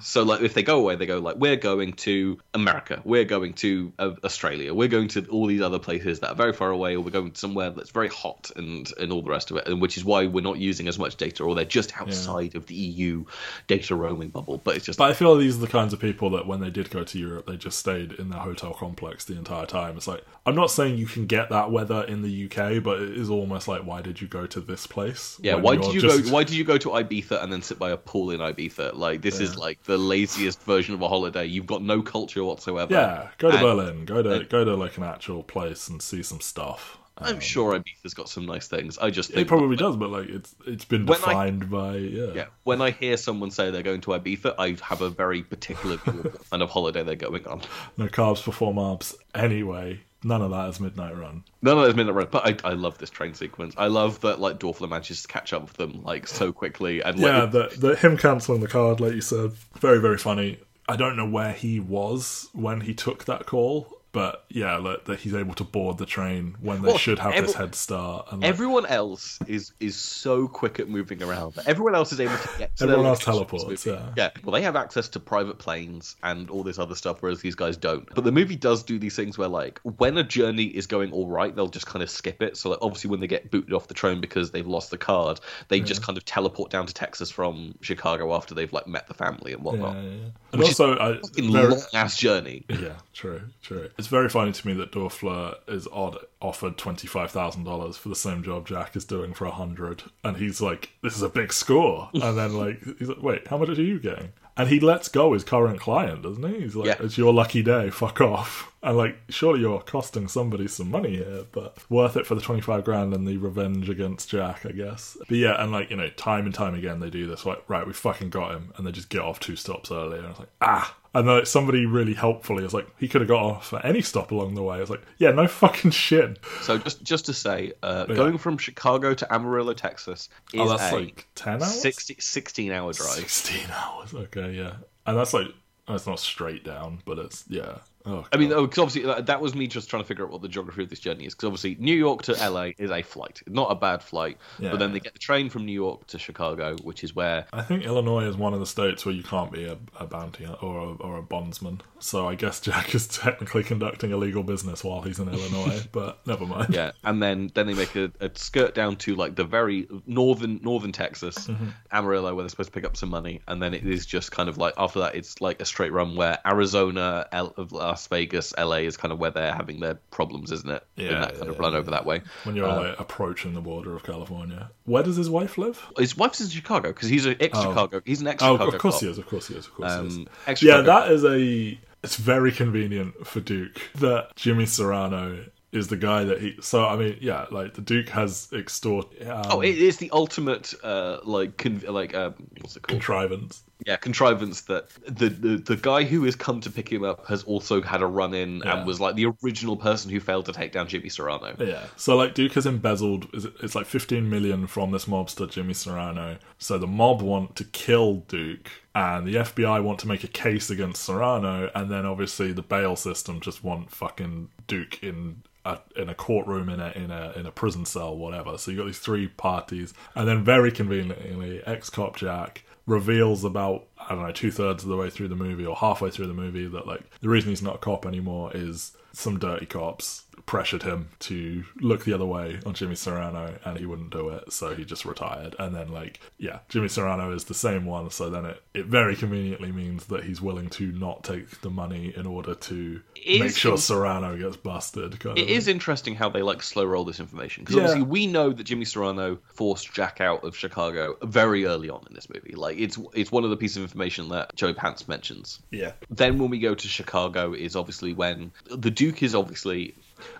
[0.00, 3.52] So like if they go away, they go like we're going to America, we're going
[3.54, 6.96] to uh, Australia, we're going to all these other places that are very far away,
[6.96, 9.80] or we're going somewhere that's very hot and and all the rest of it, and
[9.80, 12.74] which is why we're not using as much data, or they're just outside of the
[12.74, 13.24] EU
[13.66, 14.58] data roaming bubble.
[14.58, 16.60] But it's just But I feel like these are the kinds of people that when
[16.60, 19.96] they did go to Europe, they just stayed in their hotel complex the entire time.
[19.96, 23.16] It's like I'm not saying you can get that weather in the UK, but it
[23.16, 25.38] is almost like why did you go to this place?
[25.42, 26.30] Yeah, why did you just- go?
[26.32, 28.94] Why did you go to Ibiza and then sit by a pool in Ibiza?
[28.94, 31.46] Like this is like the laziest version of a holiday.
[31.46, 32.92] You've got no culture whatsoever.
[32.92, 34.04] Yeah, go to And- Berlin.
[34.04, 36.98] Go to go to like an actual place and see some stuff.
[37.22, 38.96] I'm um, sure Ibiza's got some nice things.
[38.96, 42.32] I just It probably does, but like it's it's been When I- defined by yeah.
[42.34, 45.96] Yeah, when I hear someone say they're going to Ibiza, I have a very particular
[45.98, 47.60] view of what kind of holiday they're going on.
[47.98, 49.14] No carbs before marbs.
[49.34, 51.44] Anyway, none of that is Midnight Run.
[51.62, 53.74] None of that is Midnight run, but I, I love this train sequence.
[53.76, 57.18] I love that like Dorfler manages to catch up with them like so quickly and
[57.18, 60.58] like Yeah, the, the him cancelling the card, like you said, very very funny.
[60.88, 63.99] I don't know where he was when he took that call.
[64.12, 67.32] But yeah, like, that he's able to board the train when they Well, should have
[67.32, 68.26] every- this head start.
[68.32, 71.54] And, like, Everyone else is is so quick at moving around.
[71.66, 74.10] Everyone else is able to get to Everyone else teleports, yeah.
[74.16, 74.30] Yeah.
[74.42, 77.76] Well, they have access to private planes and all this other stuff, whereas these guys
[77.76, 78.12] don't.
[78.14, 81.28] But the movie does do these things where, like, when a journey is going all
[81.28, 82.56] right, they'll just kind of skip it.
[82.56, 85.40] So, like, obviously, when they get booted off the train because they've lost the card,
[85.68, 89.14] they just kind of teleport down to Texas from Chicago after they've like met the
[89.14, 89.94] family and whatnot.
[89.94, 90.16] yeah, yeah.
[90.52, 92.64] And Which is also, I, very- long ass journey.
[92.80, 93.90] Yeah, true, true.
[94.00, 98.08] It's very funny to me that Dorfler is odd offered twenty five thousand dollars for
[98.08, 101.28] the same job Jack is doing for a hundred, and he's like, "This is a
[101.28, 104.80] big score," and then like he's like, "Wait, how much are you getting?" And he
[104.80, 106.60] lets go his current client, doesn't he?
[106.62, 106.96] He's like, Yeah.
[106.98, 107.90] "It's your lucky day.
[107.90, 112.34] Fuck off." And like, surely you're costing somebody some money here, but worth it for
[112.34, 115.18] the twenty five grand and the revenge against Jack, I guess.
[115.28, 117.44] But yeah, and like you know, time and time again they do this.
[117.44, 120.20] Like, right, we fucking got him, and they just get off two stops earlier.
[120.20, 120.96] And it's like, ah.
[121.12, 124.00] And then like, somebody really helpfully is like, he could have got off at any
[124.00, 124.80] stop along the way.
[124.80, 126.38] It's like, yeah, no fucking shit.
[126.62, 128.14] So just just to say, uh, Yeah.
[128.14, 131.80] going from Chicago to Amarillo, Texas, is Oh, that's a like ten hours.
[131.80, 133.08] 60, 16 hour drive.
[133.10, 134.14] Sixteen hours.
[134.14, 134.74] Okay, yeah,
[135.06, 135.48] and that's like
[135.88, 137.78] that's not straight down, but it's yeah.
[138.06, 140.40] Oh, I mean, because obviously that, that was me just trying to figure out what
[140.42, 141.34] the geography of this journey is.
[141.34, 144.38] Because obviously New York to LA is a flight, not a bad flight.
[144.58, 144.70] Yeah.
[144.70, 147.62] But then they get the train from New York to Chicago, which is where I
[147.62, 150.78] think Illinois is one of the states where you can't be a, a bounty or
[150.78, 151.82] a, or a bondsman.
[151.98, 156.46] So I guess Jack is technically conducting illegal business while he's in Illinois, but never
[156.46, 156.74] mind.
[156.74, 160.60] yeah, and then then they make a, a skirt down to like the very northern
[160.62, 161.68] northern Texas, Mm-hmm.
[161.92, 164.48] Amarillo, where they're supposed to pick up some money, and then it is just kind
[164.48, 167.52] of like after that, it's like a straight run where Arizona, L-
[168.00, 170.82] Las Vegas, LA is kind of where they're having their problems, isn't it?
[170.96, 171.78] in Yeah, that kind of yeah, run yeah.
[171.78, 172.22] over that way.
[172.44, 175.84] When you're Uh, like approaching the border of California, where does his wife live?
[175.98, 178.00] His wife's in Chicago because he's an ex Chicago.
[178.06, 179.02] He's an ex Oh, of course cop.
[179.02, 179.18] he is.
[179.18, 179.66] Of course he is.
[179.66, 180.16] Of course he is.
[180.16, 180.28] Um,
[180.62, 181.78] Yeah, that is a.
[182.02, 186.56] It's very convenient for Duke that Jimmy Serrano is the guy that he.
[186.62, 189.08] So I mean, yeah, like the Duke has extort.
[189.22, 192.30] Um, Oh, it is the ultimate, uh, like, con- like, uh,
[192.60, 192.88] what's it called?
[193.00, 193.62] contrivance.
[193.86, 197.42] Yeah, contrivance that the, the the guy who has come to pick him up has
[197.44, 198.78] also had a run in Yeah.
[198.78, 201.54] and was like the original person who failed to take down Jimmy Serrano.
[201.58, 201.84] Yeah.
[201.96, 203.28] So like Duke has embezzled.
[203.62, 206.38] It's like 15 million from this mobster Jimmy Serrano.
[206.58, 208.70] So the mob want to kill Duke.
[208.94, 212.96] And the FBI want to make a case against Serrano, and then obviously the bail
[212.96, 217.46] system just want fucking Duke in a, in a courtroom in a in a in
[217.46, 218.58] a prison cell, whatever.
[218.58, 223.86] So you got these three parties, and then very conveniently, ex cop Jack reveals about
[223.98, 226.34] I don't know two thirds of the way through the movie or halfway through the
[226.34, 230.82] movie that like the reason he's not a cop anymore is some dirty cops pressured
[230.82, 234.74] him to look the other way on Jimmy Serrano and he wouldn't do it so
[234.74, 238.44] he just retired and then like yeah Jimmy Serrano is the same one so then
[238.46, 242.54] it, it very conveniently means that he's willing to not take the money in order
[242.54, 246.62] to It make sure in- Serrano gets busted kind It is interesting how they like
[246.62, 247.82] slow roll this information because Yeah.
[247.82, 252.14] obviously we know that Jimmy Serrano forced Jack out of Chicago very early on in
[252.14, 252.54] this movie.
[252.54, 255.60] Like it's it's one of the pieces of information that Joe Pants mentions.
[255.70, 259.94] yeah Then when we go to Chicago is obviously when the Duke is obviously.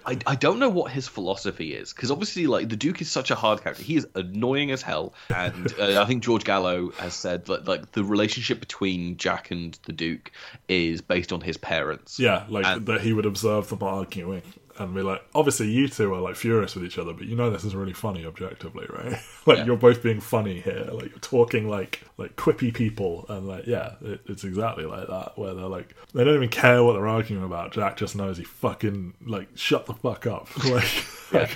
[0.07, 3.31] I, I don't know what his philosophy is because obviously like the Duke is such
[3.31, 3.83] a hard character.
[3.83, 7.93] He is annoying as hell, and uh, I think George Gallo has said that like
[7.93, 10.31] the relationship between Jack and the Duke
[10.69, 12.19] is based on his parents.
[12.19, 14.43] Yeah, like And- that he would observe them arguing
[14.79, 17.51] and be like, obviously you two are like furious with each other, but you know
[17.51, 19.13] this is really funny objectively, right?
[19.47, 19.65] like Yeah.
[19.67, 23.95] you're both being funny here, like you're talking like like quippy people, and like yeah,
[24.03, 27.43] it, it's exactly like that where they're like they don't even care what they're arguing
[27.43, 27.73] about.
[27.73, 31.05] Jack just knows he fucking like shut the fuck up, like.
[31.33, 31.49] Yeah.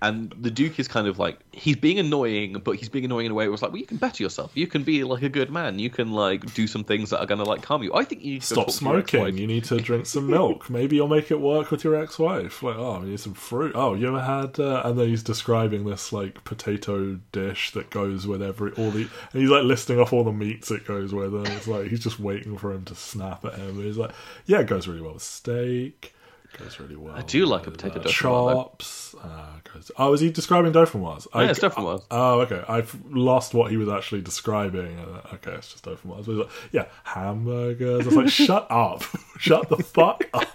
[0.00, 3.32] And the Duke is kind of like he's being annoying, but he's being annoying in
[3.32, 4.50] a way where it's like, well, you can better yourself.
[4.54, 5.78] You can be like a good man.
[5.78, 7.94] You can like do some things that are gonna like calm you.
[7.94, 9.38] I think you need to Stop smoking.
[9.38, 10.68] You need to drink some milk.
[10.70, 12.62] Maybe you'll make it work with your ex-wife.
[12.62, 13.72] Like, oh, you need some fruit.
[13.76, 14.58] Oh, you ever had?
[14.58, 19.08] Uh, and then he's describing this like potato dish that goes with every all the.
[19.32, 22.20] And he's like listing off the meats it goes with, and it's like he's just
[22.20, 23.76] waiting for him to snap at him.
[23.76, 24.12] And he's like,
[24.46, 26.14] yeah, it goes really well with steak.
[26.58, 27.14] Goes really well.
[27.16, 28.10] I do like a potato though.
[28.10, 29.14] chops.
[29.14, 31.26] Uh, goes, oh, is he describing dauphinoise?
[31.32, 32.04] I- Yeah, it's dauphinoise.
[32.10, 32.62] Oh, okay.
[32.68, 34.98] I've lost what he was actually describing.
[34.98, 36.26] Uh, Okay, it's just dauphinoise.
[36.26, 38.06] But like, yeah, hamburgers.
[38.06, 39.02] It's like, shut up,
[39.38, 40.52] shut the fuck up.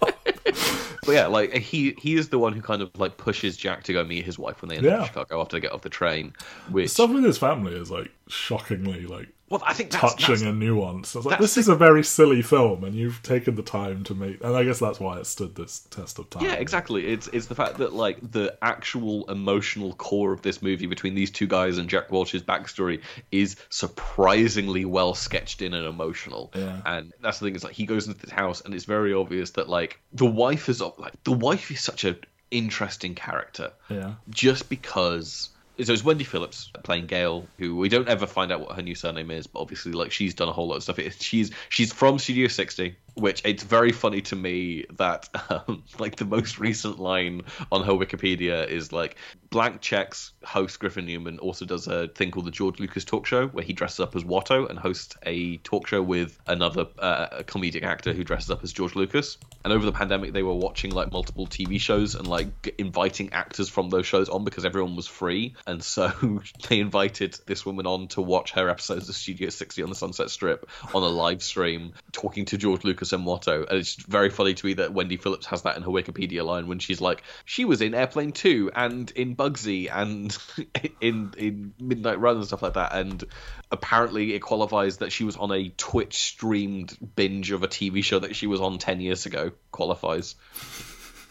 [1.04, 3.92] But yeah, like he he is the one who kind of like pushes Jack to
[3.92, 5.88] go meet his wife when they end up in Chicago after they get off the
[5.88, 6.32] train.
[6.70, 10.42] Which Stuff with his family is like shockingly like Well, I think that's, touching that's,
[10.42, 11.16] and nuanced.
[11.16, 14.14] I was like, this is a very silly film, and you've taken the time to
[14.14, 14.44] make.
[14.44, 16.44] And I guess that's why it stood this test of time.
[16.44, 17.06] Yeah, exactly.
[17.06, 21.30] It's it's the fact that like the actual emotional core of this movie between these
[21.30, 23.00] two guys and Jack Walsh's backstory
[23.32, 26.52] is surprisingly well sketched in and emotional.
[26.54, 26.80] Yeah.
[26.84, 29.50] And that's the thing is like he goes into this house and it's very obvious
[29.52, 32.16] that like the wife is like the wife is such an
[32.50, 34.14] interesting character Yeah.
[34.30, 35.50] just because
[35.82, 38.94] so it's Wendy Phillips playing Gail, who we don't ever find out what her new
[38.94, 40.98] surname is, but obviously, like she's done a whole lot of stuff.
[40.98, 46.16] It, she's she's from Studio 60, which it's very funny to me that um, like
[46.16, 47.42] the most recent line
[47.72, 49.16] on her Wikipedia is like
[49.50, 53.48] blank checks host Griffin Newman also does a thing called the George Lucas Talk Show
[53.48, 57.82] where he dresses up as Watto and hosts a talk show with another uh, comedic
[57.82, 59.38] actor who dresses up as George Lucas.
[59.64, 63.68] And over the pandemic, they were watching like multiple TV shows and like inviting actors
[63.68, 65.54] from those shows on because everyone was free.
[65.66, 69.88] And so they invited this woman on to watch her episodes of Studio 60 on
[69.88, 73.66] the Sunset Strip on a live stream, talking to George Lucas and Watto.
[73.68, 76.66] And it's very funny to me that Wendy Phillips has that in her Wikipedia line
[76.66, 80.36] when she's like, she was in Airplane 2 and in Bugsy and
[81.00, 82.94] in in Midnight Run and stuff like that.
[82.94, 83.24] And
[83.70, 88.18] apparently it qualifies that she was on a Twitch streamed binge of a TV show
[88.18, 89.52] that she was on 10 years ago.
[89.70, 90.34] Qualifies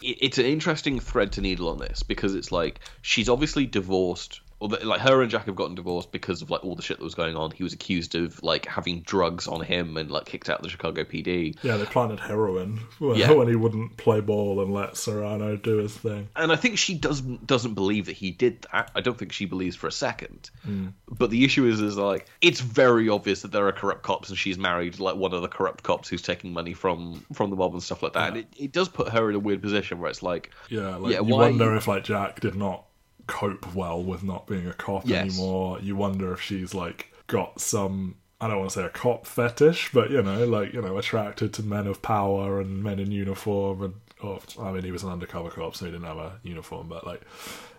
[0.00, 4.68] it's an interesting thread to needle on this because it's like she's obviously divorced or
[4.68, 7.14] like her and Jack have gotten divorced because of like all the shit that was
[7.14, 7.52] going on.
[7.52, 10.68] He was accused of like having drugs on him and like kicked out of the
[10.68, 11.56] Chicago PD.
[11.62, 13.30] Yeah, they planted heroin when, Yeah.
[13.38, 16.28] when he wouldn't play ball and let Serrano do his thing.
[16.34, 18.90] And I think she doesn't doesn't believe that he did that.
[18.94, 20.50] I don't think she believes for a second.
[20.64, 20.88] Hmm.
[21.08, 24.36] But the issue is, is like it's very obvious that there are corrupt cops, and
[24.38, 27.74] she's married like one of the corrupt cops who's taking money from from the mob
[27.74, 28.28] and stuff like that.
[28.30, 31.12] And it, it does put her in a weird position where it's like, Yeah, like
[31.12, 32.84] Yeah, you why- wonder if like Jack did not
[33.28, 35.20] cope well with not being a cop Yes.
[35.38, 35.78] anymore.
[35.80, 39.90] You wonder if she's like got some I don't want to say a cop fetish,
[39.92, 43.82] but you know, like you know, attracted to men of power and men in uniform,
[43.82, 46.88] and or I mean, he was an undercover cop, so he didn't have a uniform,
[46.88, 47.22] but like,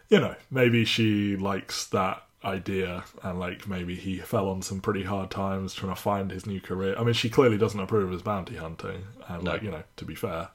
[0.10, 5.04] you know, maybe she likes that idea, and like maybe he fell on some pretty
[5.04, 6.96] hard times trying to find his new career.
[6.98, 9.52] I mean, she clearly doesn't approve of his bounty hunting, and No.
[9.52, 10.50] like you know, to be fair.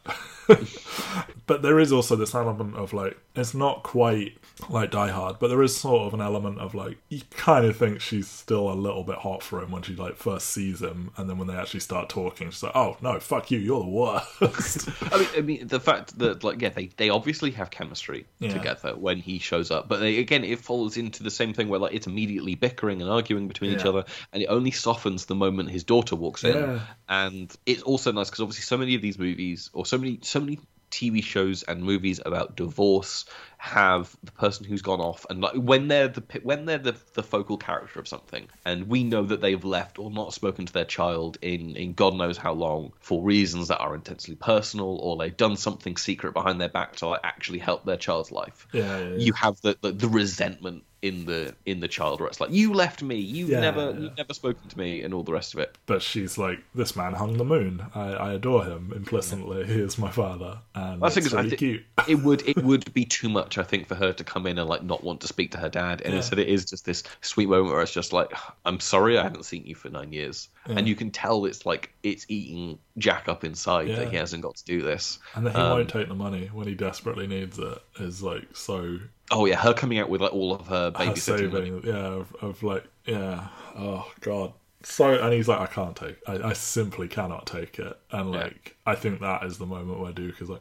[1.47, 5.49] but there is also this element of like it's not quite like Die Hard, but
[5.49, 8.75] there is sort of an element of like you kind of think she's still a
[8.75, 11.55] little bit hot for him when she like first sees him, and then when they
[11.57, 15.41] actually start talking, she's like, "Oh no, fuck you, you're the worst." I mean, I
[15.41, 18.53] mean, the fact that like yeah, they they obviously have chemistry Yeah.
[18.53, 21.81] together when he shows up, but they, again, it falls into the same thing where
[21.81, 25.71] like it's immediately bickering and arguing between each other, and it only softens the moment
[25.71, 26.57] his daughter walks in.
[26.57, 26.81] Yeah.
[27.09, 30.41] And it's also nice because obviously so many of these movies or so many so
[30.41, 30.61] many
[30.95, 33.25] TV shows and movies about divorce
[33.59, 37.23] have the person who's gone off and like when they're the when they're the, the
[37.23, 40.85] focal character of something and we know that they've left or not spoken to their
[40.85, 45.37] child in in god knows how long for reasons that are intensely personal or they've
[45.37, 49.09] done something secret behind their back to like actually help their child's life yeah, yeah,
[49.09, 49.17] yeah.
[49.17, 52.73] you have the, the the resentment in the in the child where it's like you
[52.73, 53.99] left me you Yeah, never yeah.
[54.01, 56.97] you've never spoken to me and all the rest of it but she's like, "This
[56.97, 57.85] man hung the moon.
[57.95, 59.67] I, I adore him implicitly.
[59.67, 62.93] He is my father, and That's it's because I really cute." it would it would
[62.95, 65.27] be too much, I think, for her to come in and like not want to
[65.27, 66.01] speak to her dad.
[66.03, 66.19] And Yeah.
[66.19, 68.33] instead, it is just this sweet moment where it's just like,
[68.65, 71.94] "I'm sorry, I haven't seen you for nine years," and you can tell it's like
[72.05, 73.97] it's eating Jack up inside Yeah.
[73.97, 75.19] that he hasn't got to do this.
[75.35, 77.79] And then he Um, won't take the money when he desperately needs it.
[77.99, 78.99] Is like so
[79.31, 81.71] Oh yeah, her coming out with like all of her her babysitting money.
[81.71, 84.53] saving, yeah, of, of like, yeah, oh god.
[84.83, 87.99] So, and he's like, I can't take, I, I simply cannot take it.
[88.11, 88.41] And Yeah.
[88.43, 90.61] like, I think that is the moment where Duke is like,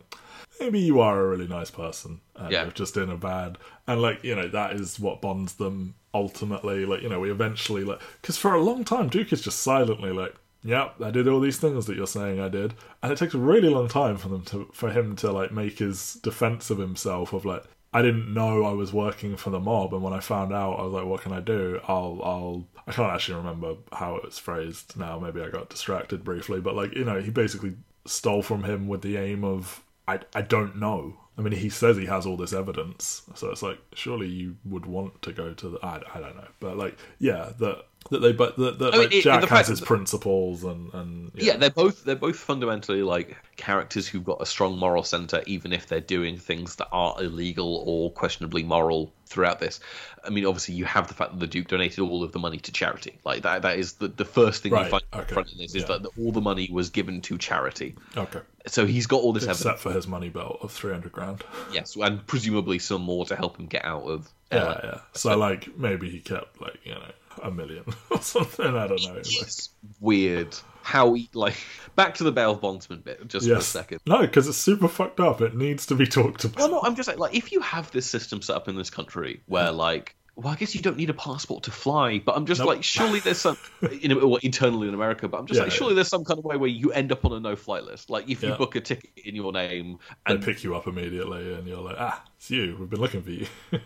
[0.62, 2.64] maybe you are a really nice person, and Yeah.
[2.64, 6.86] you're just in a bad, and like, you know, that is what bonds them ultimately.
[6.86, 10.12] Like, you know, we eventually like, because for a long time, Duke is just silently
[10.14, 10.36] like.
[10.64, 13.40] Yep, I did all these things that you're saying I did, and it takes a
[13.40, 17.34] really long time for them to for him to like make his defense of himself
[17.34, 20.52] of like I didn't know I was working for the mob, and when I found
[20.52, 21.80] out, I was like, "What can I do?
[21.88, 25.20] I'll, I'll." I can't actually remember how it was phrased now.
[25.20, 29.02] Maybe I got distracted briefly, but like you know, he basically stole from him with
[29.02, 31.18] the aim of, I, I don't know.
[31.38, 34.86] I mean, he says he has all this evidence, so it's like, surely you would
[34.86, 35.80] want to go to the.
[35.86, 39.02] I, I don't know, but like, yeah, that that they, but that, that I mean,
[39.06, 43.02] like, it- Jack has his that- principles and and Yeah, they're both they're both fundamentally
[43.04, 47.16] like characters who've got a strong moral center, even if they're doing things that are
[47.22, 49.80] illegal or questionably moral throughout this.
[50.24, 52.58] I mean, obviously, you have the fact that the Duke donated all of the money
[52.60, 53.18] to charity.
[53.26, 55.58] Like that that is the, the first thing Right, you find okay, in front of
[55.58, 55.98] this is yeah.
[55.98, 57.96] that all the money was given to charity.
[58.16, 61.12] okay, So he's got all this except evidence, for his money belt of three hundred
[61.14, 61.44] grand.
[61.74, 64.30] yes, and presumably some more to help him get out of.
[64.52, 65.00] Yeah, yeah.
[65.14, 67.02] So like maybe he kept like you know
[67.42, 68.66] a million or something.
[68.66, 69.14] I don't know.
[69.14, 69.70] Like, It's
[70.00, 71.56] weird how he like
[71.96, 74.00] back to the bail bondsman bit just for a second.
[74.06, 75.40] No, because it's super fucked up.
[75.42, 76.58] It needs to be talked about.
[76.60, 78.90] Well, no, I'm just saying, like, if you have this system set up in this
[78.90, 82.46] country where, like, well, I guess you don't need a passport to fly, but I'm
[82.48, 82.68] just Nope.
[82.70, 83.56] like, surely there's some,
[83.92, 86.40] you know, well, internally in America, but I'm just Yeah, like, surely there's some kind
[86.40, 88.10] of way where you end up on a no-fly list.
[88.10, 88.58] Like, if you Yeah.
[88.58, 91.98] book a ticket in your name, They and pick you up immediately, and you're like,
[92.00, 92.76] ah, it's you.
[92.80, 93.46] We've been looking for you.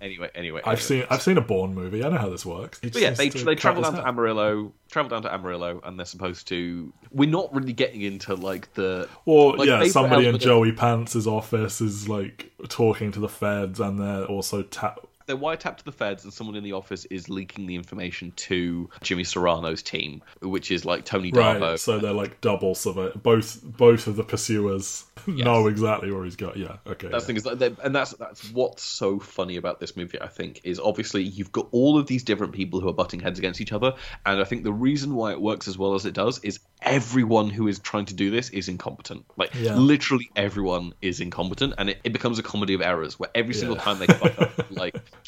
[0.00, 0.80] anyway, anyway, I've anyway.
[0.80, 2.04] seen I've seen a Bourne movie.
[2.04, 2.80] I know how this works.
[2.80, 4.06] He But yeah, they to they travel down to.
[4.06, 6.92] Amarillo, travel down to Amarillo, and they're supposed to.
[7.10, 11.80] We're not really getting into like the Or like, yeah, somebody in Joey Pants' office
[11.80, 14.96] is like talking to the feds, and they're also ta-
[15.30, 18.90] they're wiretapped to the feds, and someone in the office is leaking the information to
[19.02, 21.78] Jimmy Serrano's team, which is like Tony right.
[21.78, 23.10] So they're like double survey.
[23.14, 26.56] Both both of the pursuers know exactly where he's got.
[26.56, 27.08] Yeah, okay.
[27.08, 27.26] That's yeah.
[27.26, 30.20] thing is, like, and that's that's what's so funny about this movie.
[30.20, 33.38] I think is obviously you've got all of these different people who are butting heads
[33.38, 33.94] against each other,
[34.26, 37.50] and I think the reason why it works as well as it does is everyone
[37.50, 39.24] who is trying to do this is incompetent.
[39.36, 39.76] Like Yeah.
[39.76, 43.76] literally everyone is incompetent, and it, it becomes a comedy of errors where every single
[43.76, 43.82] Yeah.
[43.82, 44.76] time they fuck up in,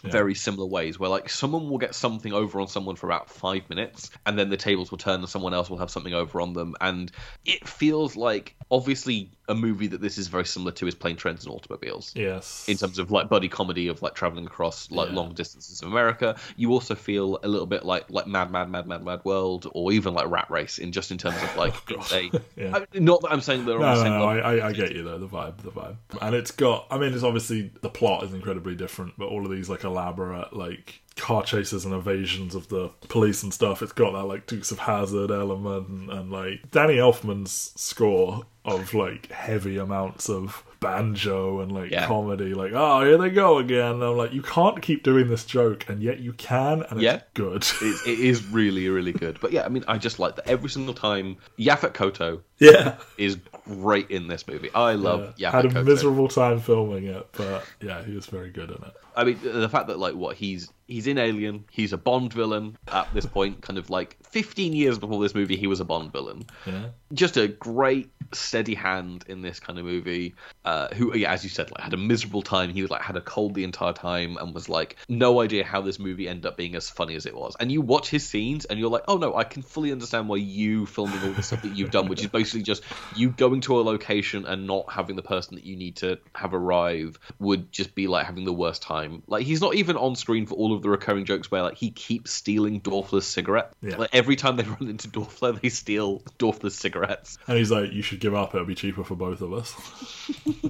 [0.02, 3.30] like very similar ways, where like someone will get something over on someone for about
[3.30, 6.40] five minutes, and then the tables will turn and someone else will have something over
[6.40, 7.10] on them, and
[7.44, 11.44] it feels like obviously a movie that this is very similar to is Plane, Trains,
[11.44, 12.64] and Automobiles Yes.
[12.68, 15.16] in terms of like buddy comedy of like traveling across like Yeah.
[15.16, 16.36] long distances of America.
[16.56, 19.92] You also feel a little bit like like Mad Mad Mad Mad Mad World or
[19.92, 22.30] even like Rat Race in just in terms of like Oh, they.
[22.56, 22.76] Yeah.
[22.78, 24.44] I, not that I'm saying they're on No, the same no, level.
[24.44, 25.18] I, I, I get you though.
[25.18, 26.86] The vibe, the vibe, and it's got.
[26.90, 30.54] I mean, it's obviously the plot is incredibly different, but all of these like elaborate
[30.56, 33.82] like car chases and evasions of the police and stuff.
[33.82, 38.94] It's got that like Dukes of Hazzard element and, and like Danny Elfman's score of
[38.94, 42.06] like heavy amounts of banjo and like Yeah.
[42.06, 42.54] comedy.
[42.54, 43.92] Like, oh, here they go again.
[43.94, 47.14] And I'm like, you can't keep doing this joke, and yet you can, and Yeah.
[47.16, 47.62] it's good.
[47.82, 49.38] It, it is really really good.
[49.40, 52.96] But yeah, I mean, I just like that every single time Yaphet Kotto yeah.
[53.18, 54.70] is great in this movie.
[54.74, 55.50] I love Yeah.
[55.50, 58.94] Yaphet Had a miserable time filming it, but yeah, he was very good in it.
[59.14, 62.76] I mean, the fact that like what he's he's in Alien, he's a Bond villain
[62.88, 66.12] at this point, kind of like 15 years before this movie, he was a Bond
[66.12, 66.44] villain.
[66.66, 66.86] Yeah.
[67.12, 70.34] Just a great steady hand in this kind of movie.
[70.64, 72.70] Uh, who, yeah, as you said, like had a miserable time.
[72.70, 75.80] He was like had a cold the entire time and was like no idea how
[75.80, 77.56] this movie ended up being as funny as it was.
[77.60, 80.36] And you watch his scenes and you're like, oh no, I can fully understand why
[80.36, 82.82] you filming all the stuff that you've done, which is basically just
[83.16, 86.52] you going to a location and not having the person that you need to have
[86.52, 89.22] arrive would just be like having the worst time.
[89.26, 91.90] Like he's not even on screen for all of the recurring jokes where like he
[91.90, 93.72] keeps stealing Dorfler's cigarette.
[93.80, 93.96] Yeah.
[93.96, 97.38] Like every time they run into Dorfler, they steal Dorfler's cigarettes.
[97.46, 99.74] And he's like, you should give up, it'll be cheaper for both of us.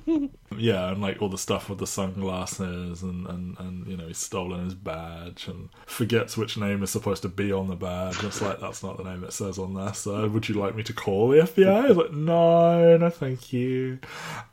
[0.57, 4.19] yeah, and like all the stuff with the sunglasses and, and, and you know, he's
[4.19, 8.23] stolen his badge and forgets which name is supposed to be on the badge.
[8.23, 10.83] It's like, that's not the name it says on there, so would you like me
[10.85, 11.72] to call the FBI?
[11.87, 13.99] He's like, no, no, thank you.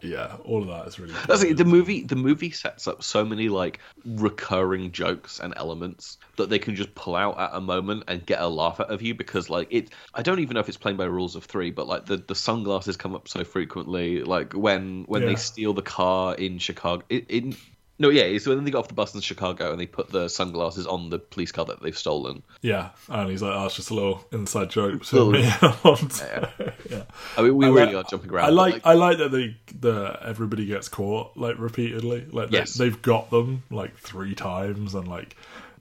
[0.01, 1.57] Yeah, all of that is really That's it.
[1.57, 6.59] The movie, the movie sets up so many like recurring jokes and elements that they
[6.59, 9.49] can just pull out at a moment and get a laugh out of you because
[9.49, 9.89] like it.
[10.13, 12.35] I don't even know if it's playing by rules of three, but like the, the
[12.35, 14.23] sunglasses come up so frequently.
[14.23, 15.29] Like when when Yeah.
[15.29, 17.03] they steal the car in Chicago.
[17.09, 17.55] In, in
[17.99, 20.29] no, yeah, So then they got off the bus in Chicago and they put the
[20.29, 22.41] sunglasses on the police car that they've stolen.
[22.61, 24.99] Yeah, and he's like, oh, it's just a little inside joke.
[25.01, 25.59] Between Yeah.
[26.89, 27.03] yeah.
[27.37, 28.45] I mean, we I really like- are jumping around.
[28.45, 32.25] I but, like, I like that they the everybody gets caught like repeatedly.
[32.31, 32.73] Like Yes.
[32.73, 35.35] they, they've got them like three times, and like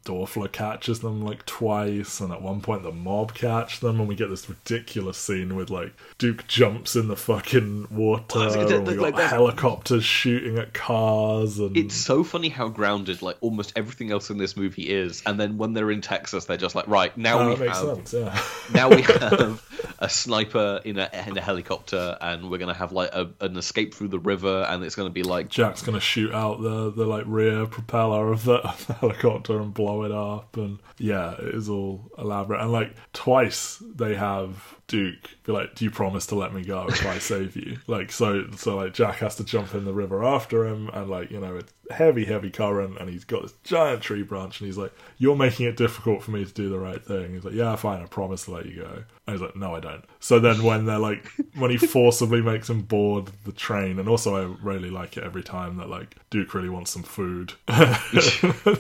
[0.09, 4.15] Dorfler catches them like twice, and at one point the mob catch them, and we
[4.15, 8.95] get this ridiculous scene with like Duke jumps in the fucking water, Well, and we
[8.95, 13.73] like, got that's- helicopters shooting at cars, and It's so funny how grounded like almost
[13.77, 16.89] everything else in this movie is, and then when they're in Texas, they're just like,
[16.89, 18.13] right now Oh, we have sense.
[18.15, 18.43] Yeah,
[18.73, 19.63] now we have
[19.99, 23.93] a sniper in a in a helicopter, and we're gonna have like a, an escape
[23.95, 27.25] through the river, and it's gonna be like Jack's gonna shoot out the the like
[27.27, 31.69] rear propeller of the, of the helicopter and blow it up, and yeah, it is
[31.69, 32.61] all elaborate.
[32.61, 36.87] And like twice they have Duke be like, "Do you promise to let me go
[36.89, 40.25] if I save you?" Like so, so like Jack has to jump in the river
[40.25, 44.03] after him, and like you know it's heavy, heavy current, and he's got this giant
[44.03, 47.03] tree branch, and he's like, "You're making it difficult for me to do the right
[47.03, 49.75] thing." He's like, "Yeah, fine, I promise to let you go." And he's like, "No,
[49.75, 53.99] I don't." So then when they're like, when he forcibly makes him board the train,
[53.99, 57.55] and also I really like it every time that like Duke really wants some food.
[57.67, 58.75] they're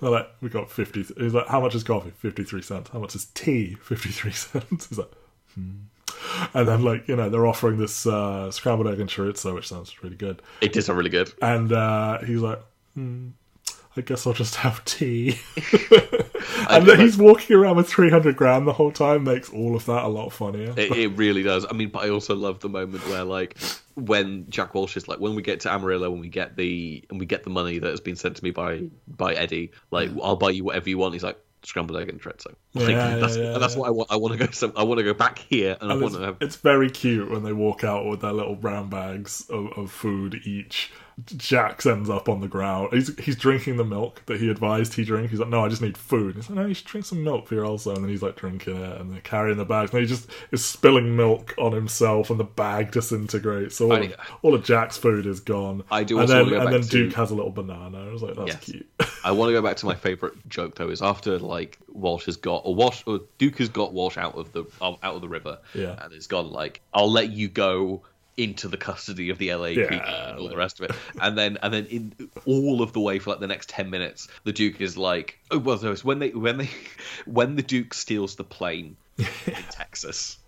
[0.00, 2.10] like, "We got fifty." He's like, "How much is coffee?
[2.10, 2.90] Fifty-three cents.
[2.90, 3.74] How much is tea?
[3.82, 5.10] Fifty-three cents." He's like.
[5.54, 5.70] Hmm.
[6.54, 10.02] And then, like you know, they're offering this uh, scrambled egg and chorizo, which sounds
[10.02, 10.42] really good.
[10.60, 11.32] it is a really good.
[11.40, 12.60] And uh, he's like,
[12.94, 13.28] hmm,
[13.96, 15.38] I guess I'll just have tea.
[16.68, 20.04] and that he's walking around with 300 grand the whole time makes all of that
[20.04, 20.74] a lot funnier.
[20.76, 21.64] It, it really does.
[21.68, 23.56] I mean, but I also love the moment where, like,
[23.94, 27.20] when Jack Walsh is like, when we get to Amarillo, when we get the and
[27.20, 30.36] we get the money that has been sent to me by by Eddie, like, I'll
[30.36, 31.14] buy you whatever you want.
[31.14, 32.54] He's like, scrambled egg and chorizo.
[32.74, 34.10] Like, Yeah, that's, yeah, yeah, and that's what I want.
[34.10, 34.50] I want to go.
[34.52, 36.36] Some, I want to go back here, and, I want it's, to have.
[36.40, 40.40] it's very cute when they walk out with their little brown bags of, of food
[40.44, 40.90] each.
[41.36, 42.88] Jax ends up on the ground.
[42.92, 45.30] He's he's drinking the milk that he advised he drink.
[45.30, 46.34] He's like, no, I just need food.
[46.34, 47.94] He's like, no, you should drink some milk for your also.
[47.94, 49.92] And then he's like drinking it, and they're carrying the bags.
[49.92, 53.76] And he just is spilling milk on himself, and the bag disintegrates.
[53.76, 55.84] So all, of, all of Jack's food is gone.
[55.90, 58.08] I do And then and then to- Duke has a little banana.
[58.08, 58.64] I was like, that's Yes.
[58.64, 58.90] cute.
[59.24, 60.88] I want to go back to my favorite joke though.
[60.90, 64.52] Is after like Walsh has got or Walsh or Duke has got Walsh out of
[64.52, 65.96] the out of the river, Yeah.
[66.02, 68.02] and has gone like, I'll let you go
[68.36, 70.96] into the custody of the LAPD Yeah, and all the rest of it.
[71.20, 72.12] And then and then in
[72.44, 75.58] all of the way for like the next ten minutes, the Duke is like, oh
[75.58, 76.70] well, no, it's when they when they
[77.26, 79.26] when the Duke steals the plane in
[79.70, 80.38] Texas.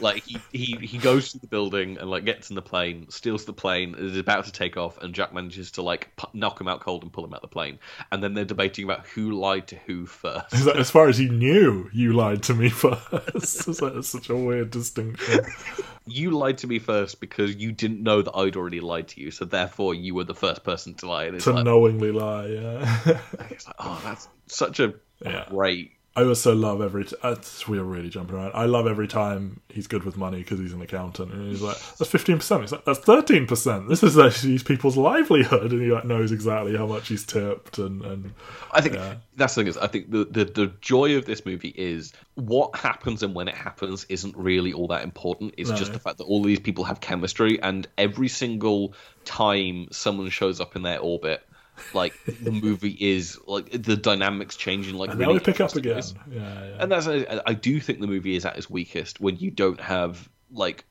[0.00, 3.44] Like he, he he goes to the building and like gets in the plane, steals
[3.44, 6.68] the plane, is about to take off, and Jack manages to like pu- knock him
[6.68, 7.78] out cold and pull him out the plane.
[8.10, 10.66] And then they're debating about who lied to who first.
[10.66, 12.98] Like, as far as you knew, you lied to me first.
[13.34, 15.44] it's like, it's such a weird distinction.
[16.06, 19.30] you lied to me first because you didn't know that I'd already lied to you,
[19.30, 21.28] so therefore you were the first person to lie.
[21.30, 23.20] To like, knowingly lie, yeah.
[23.50, 25.46] it's like, oh, that's such a Yeah.
[25.50, 25.92] great.
[26.18, 27.04] I also love every.
[27.04, 27.36] T- uh,
[27.68, 28.50] we're really jumping around.
[28.54, 31.76] I love every time he's good with money because he's an accountant, and he's like,
[31.96, 35.80] "That's fifteen percent." He's like, "That's thirteen percent." This is actually these people's livelihood, and
[35.80, 38.32] he like knows exactly how much he's tipped, and and
[38.72, 39.14] I think Yeah.
[39.36, 42.74] that's the thing is I think the, the the joy of this movie is what
[42.76, 45.54] happens and when it happens isn't really all that important.
[45.56, 45.76] It's No.
[45.76, 48.92] just the fact that all these people have chemistry, and every single
[49.24, 51.46] time someone shows up in their orbit,
[51.94, 54.94] like the movie is like the dynamics changing.
[54.94, 56.02] Like and really now we pick up again.
[56.30, 56.76] Yeah, yeah.
[56.78, 59.80] And that's I I do think the movie is at its weakest when you don't
[59.80, 60.84] have like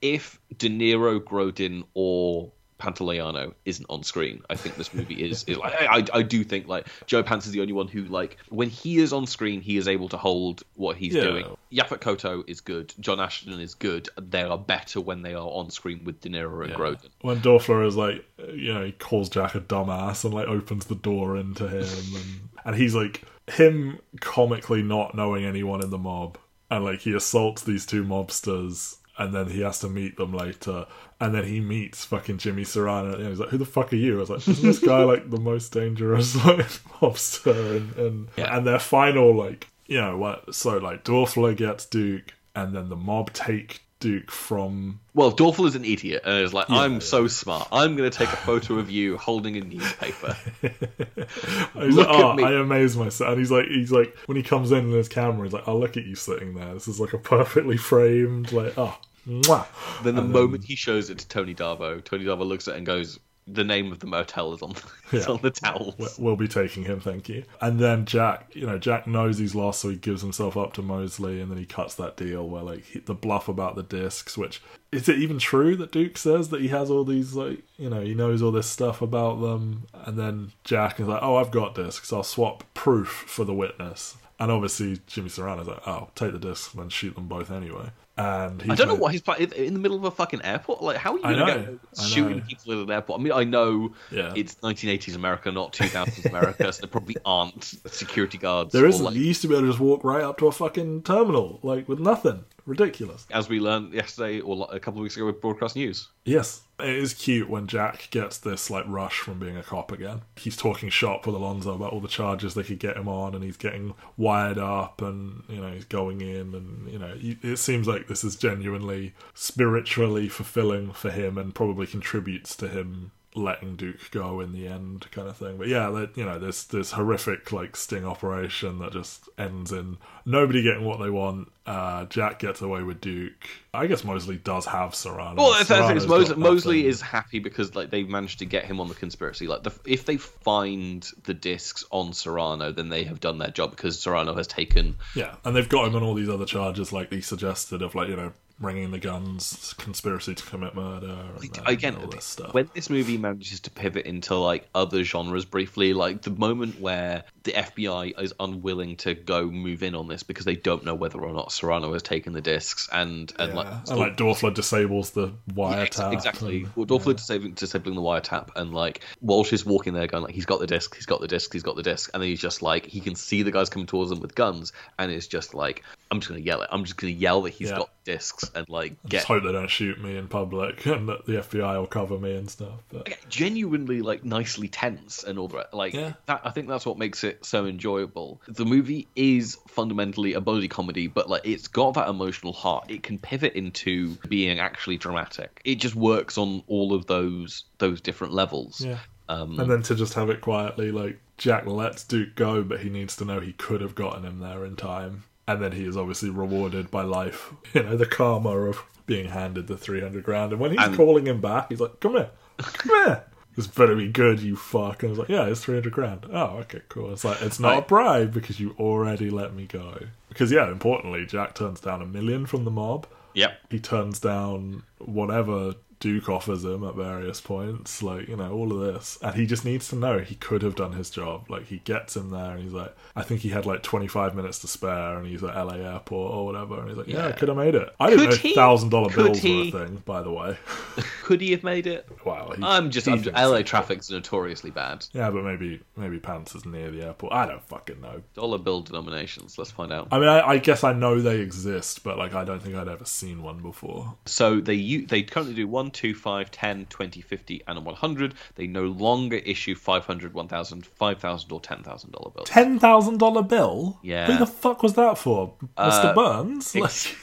[0.00, 4.42] if De Niro, Grodin, or Pantoliano isn't on screen.
[4.50, 7.46] I think this movie is is like I, I I do think like Joe Pants
[7.46, 10.16] is the only one who like when he is on screen he is able to
[10.16, 11.22] hold what he's Yeah.
[11.24, 11.46] doing.
[11.72, 12.92] Yaphet Kotto is good.
[13.00, 14.08] John Ashton is good.
[14.20, 16.76] They are better when they are on screen with De Niro and Yeah.
[16.76, 17.08] Grodin.
[17.22, 20.94] When Dorfler is like, you know, he calls Jack a dumbass and like opens the
[20.94, 21.82] door into him,
[22.16, 26.38] and and he's like him comically not knowing anyone in the mob,
[26.70, 30.86] and like he assaults these two mobsters, and then he has to meet them later,
[31.20, 34.16] and then he meets fucking Jimmy Serrano, and he's like, "Who the fuck are you?"
[34.16, 36.66] I was like, "Isn't this guy like the most dangerous like
[37.00, 38.56] mobster?" And and Yeah.
[38.56, 40.54] and their final like, you know what?
[40.54, 45.76] So like Dorfler gets Duke, and then the mob take Duke from Well, Dorfler is
[45.76, 46.98] an idiot and is like, I'm yeah.
[46.98, 47.68] so smart.
[47.72, 50.36] I'm going to take a photo of you holding a newspaper.
[50.60, 53.30] He's Look like, at oh, me." I amaze myself.
[53.30, 55.78] And he's like, he's like, when he comes in in his camera, he's like, oh,
[55.78, 56.74] look at you sitting there.
[56.74, 59.64] This is like a perfectly framed, like, oh, mwah.
[60.02, 62.76] Then the And moment he shows it to Tony Darvo, Tony Darvo looks at it
[62.76, 64.72] and goes, "The name of the motel is on
[65.12, 65.32] it's Yeah.
[65.34, 67.44] on the towels." we- we'll be taking him, thank you.
[67.60, 70.82] And then Jack, you know, Jack knows he's lost, so he gives himself up to
[70.82, 74.38] Mosley, and then he cuts that deal where, like, he, the bluff about the discs.
[74.38, 77.90] Which is it even true that Duke says that he has all these, like, you
[77.90, 81.50] know, he knows all this stuff about them, and then Jack is like, "Oh, I've
[81.50, 82.12] got discs.
[82.12, 86.72] I'll swap proof for the witness." And obviously, Jimmy Serrano's like, "Oh, take the discs
[86.74, 89.22] and then shoot them both anyway." And he's I don't know why he's
[89.56, 90.82] in the middle of a fucking airport.
[90.82, 93.18] Like, how are you going to go shooting people in an airport?
[93.20, 94.32] I mean, I know Yeah.
[94.36, 98.72] it's 1980s America, not 2000s America, so there probably aren't security guards.
[98.72, 99.04] There isn't.
[99.04, 101.58] like- you used to be able to just walk right up to a fucking terminal,
[101.64, 102.44] like with nothing.
[102.66, 103.26] Ridiculous.
[103.30, 106.08] as we learned yesterday or a couple of weeks ago with Broadcast News.
[106.24, 110.22] Yes, it is cute when Jack gets this like rush from being a cop again.
[110.36, 113.44] He's talking shop with Alonzo about all the charges they could get him on, and
[113.44, 117.86] he's getting wired up, and you know he's going in, and you know it seems
[117.86, 124.10] like this is genuinely spiritually fulfilling for him, and probably contributes to him letting Duke
[124.10, 125.56] go in the end, kind of thing.
[125.58, 129.98] But yeah, that you know this this horrific like sting operation that just ends in
[130.24, 131.50] nobody getting what they want.
[131.66, 133.48] Uh, Jack gets away with Duke.
[133.72, 135.36] I guess Mosley does have Serrano.
[135.36, 138.80] Well, that's, that's is Mosley, Mosley is happy because like they've managed to get him
[138.80, 139.46] on the conspiracy.
[139.46, 143.70] Like, the, if they find the discs on Serrano, then they have done their job
[143.70, 147.10] because Serrano has taken Yeah, and they've got him on all these other charges, like
[147.10, 151.96] he suggested, of like you know bringing the guns, conspiracy to commit murder, uh, again
[151.96, 152.54] all this stuff.
[152.54, 157.24] when this movie manages to pivot into like other genres briefly like the moment where
[157.44, 161.20] the FBI is unwilling to go move in on this because they don't know whether
[161.20, 163.56] or not Serrano has taken the discs, and and Yeah.
[163.56, 163.82] like oh.
[163.90, 166.12] and like Dorfler disables the yeah, wiretap.
[166.12, 166.62] exactly.
[166.62, 170.34] and- Well, Dorfler disabling, disabling the wiretap, and like Walsh is walking there, going like,
[170.34, 172.40] "He's got the disc, he's got the disc, he's got the disc, and then he's
[172.40, 175.54] just like, he can see the guys coming towards him with guns, and it's just
[175.54, 176.68] like, "I'm just gonna yell it.
[176.72, 177.76] I'm just gonna yell that he's Yeah.
[177.78, 181.24] got discs and like Just get hope they don't shoot me in public and that
[181.26, 182.80] the FBI will cover me and stuff.
[182.90, 185.74] But like, genuinely like nicely tense and all the rest.
[185.74, 186.12] Like Yeah.
[186.26, 188.40] that, I think that's what makes it so enjoyable.
[188.48, 192.90] The movie is fundamentally a buddy comedy, but like it's got that emotional heart.
[192.90, 195.60] It can pivot into being actually dramatic.
[195.64, 198.80] It just works on all of those those different levels.
[198.84, 198.98] yeah.
[199.28, 202.90] Um, And then to just have it quietly, like Jack lets Duke go, but he
[202.90, 205.24] needs to know he could have gotten him there in time.
[205.48, 207.52] And then he is obviously rewarded by life.
[207.74, 210.52] You know, the karma of being handed the 300 grand.
[210.52, 213.24] And when he's And- calling him back, he's like, come here, come here.
[213.56, 215.02] This better be good, you fuck.
[215.02, 216.26] And I was like, yeah, it's 300 grand.
[216.32, 217.12] Oh, okay, cool.
[217.12, 219.98] It's like, it's not I- a bribe because you already let me go.
[220.28, 223.58] Because, yeah, importantly, Jack turns down a million from the mob Yep.
[223.70, 225.74] he turns down whatever
[226.04, 229.16] Duke offers him at various points, like, you know, all of this.
[229.22, 231.48] And he just needs to know he could have done his job.
[231.48, 234.58] Like, he gets him there and he's like, I think he had like 25 minutes
[234.58, 236.78] to spare and he's at LA airport or whatever.
[236.80, 237.32] And he's like, yeah, I Yeah.
[237.32, 237.88] could have made it.
[237.98, 238.54] I didn't Could he?
[238.54, 239.72] know $1,000 Could bills he?
[239.72, 240.58] were a thing, by the way.
[241.22, 242.06] Could he have made it?
[242.26, 242.52] wow.
[242.54, 243.08] He, I'm just.
[243.08, 245.06] I'm, LA traffic's notoriously bad.
[245.14, 247.32] Yeah, but maybe maybe Pants is near the airport.
[247.32, 248.20] I don't fucking know.
[248.34, 249.56] Dollar bill denominations.
[249.56, 250.08] Let's find out.
[250.12, 252.88] I mean, I, I guess I know they exist, but like, I don't think I'd
[252.88, 254.14] ever seen one before.
[254.26, 258.34] So they they currently do 1, 2, 5, 10, 20, 50, and 100.
[258.56, 262.48] They no longer issue 500, 1000, 5000 or $10,000 bills.
[262.48, 263.98] ten thousand dollar bill.
[264.02, 264.26] Yeah.
[264.26, 266.74] Who the fuck was that for, Mister Uh, Burns?
[266.74, 267.14] Like, Ex-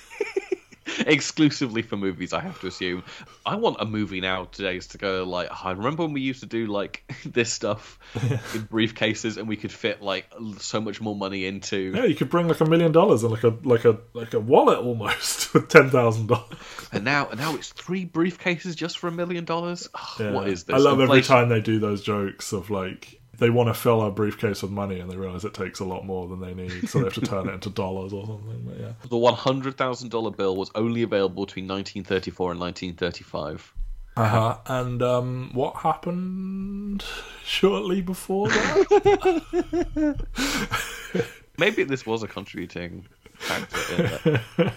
[1.07, 3.03] exclusively for movies, I have to assume.
[3.45, 5.49] I want a movie now today's to go like.
[5.63, 9.71] I remember when we used to do like this stuff in briefcases, and we could
[9.71, 10.27] fit like
[10.59, 11.93] so much more money into.
[11.95, 14.39] yeah, you could bring like a million dollars in like a like a like a
[14.39, 16.57] wallet almost with ten thousand dollars.
[16.91, 19.87] And now, and now it's three briefcases just for a million dollars.
[20.17, 20.75] What is this?
[20.75, 24.11] I love every time they do those jokes of like they want to fill a
[24.11, 26.99] briefcase with money and they realize it takes a lot more than they need, so
[26.99, 28.61] they have to turn it into dollars or something.
[28.65, 33.73] But yeah, The one hundred thousand dollar bill was only available between 1934 and 1935.
[34.17, 34.57] uh huh.
[34.67, 37.03] And um, what happened
[37.43, 40.15] shortly before that?
[41.57, 44.41] Maybe this was a contributing factor.
[44.57, 44.73] It.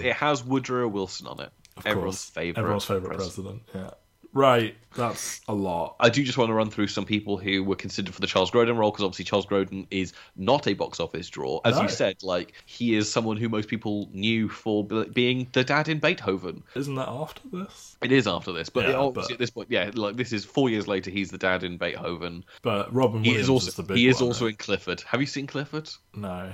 [0.00, 1.50] it has Woodrow Wilson on it.
[1.76, 2.58] Of Everyone's course, favorite.
[2.60, 3.62] everyone's favorite president.
[3.66, 3.92] president.
[3.92, 3.94] Yeah,
[4.34, 4.74] right.
[4.96, 5.96] That's a lot.
[5.98, 8.52] I do just want to run through some people who were considered for the Charles
[8.52, 11.60] Grodin role because obviously Charles Grodin is not a box office draw.
[11.64, 11.82] As No.
[11.82, 15.98] you said, like he is someone who most people knew for being the dad in
[15.98, 16.62] Beethoven.
[16.76, 17.96] Isn't that after this?
[18.02, 20.44] It is after this, but Yeah, obviously but- at this point, yeah, like this is
[20.44, 21.10] four years later.
[21.10, 22.44] He's the dad in Beethoven.
[22.62, 24.50] But Robin He Williams is also the big he is one, also right?
[24.52, 25.00] in Clifford.
[25.08, 25.90] Have you seen Clifford?
[26.14, 26.50] no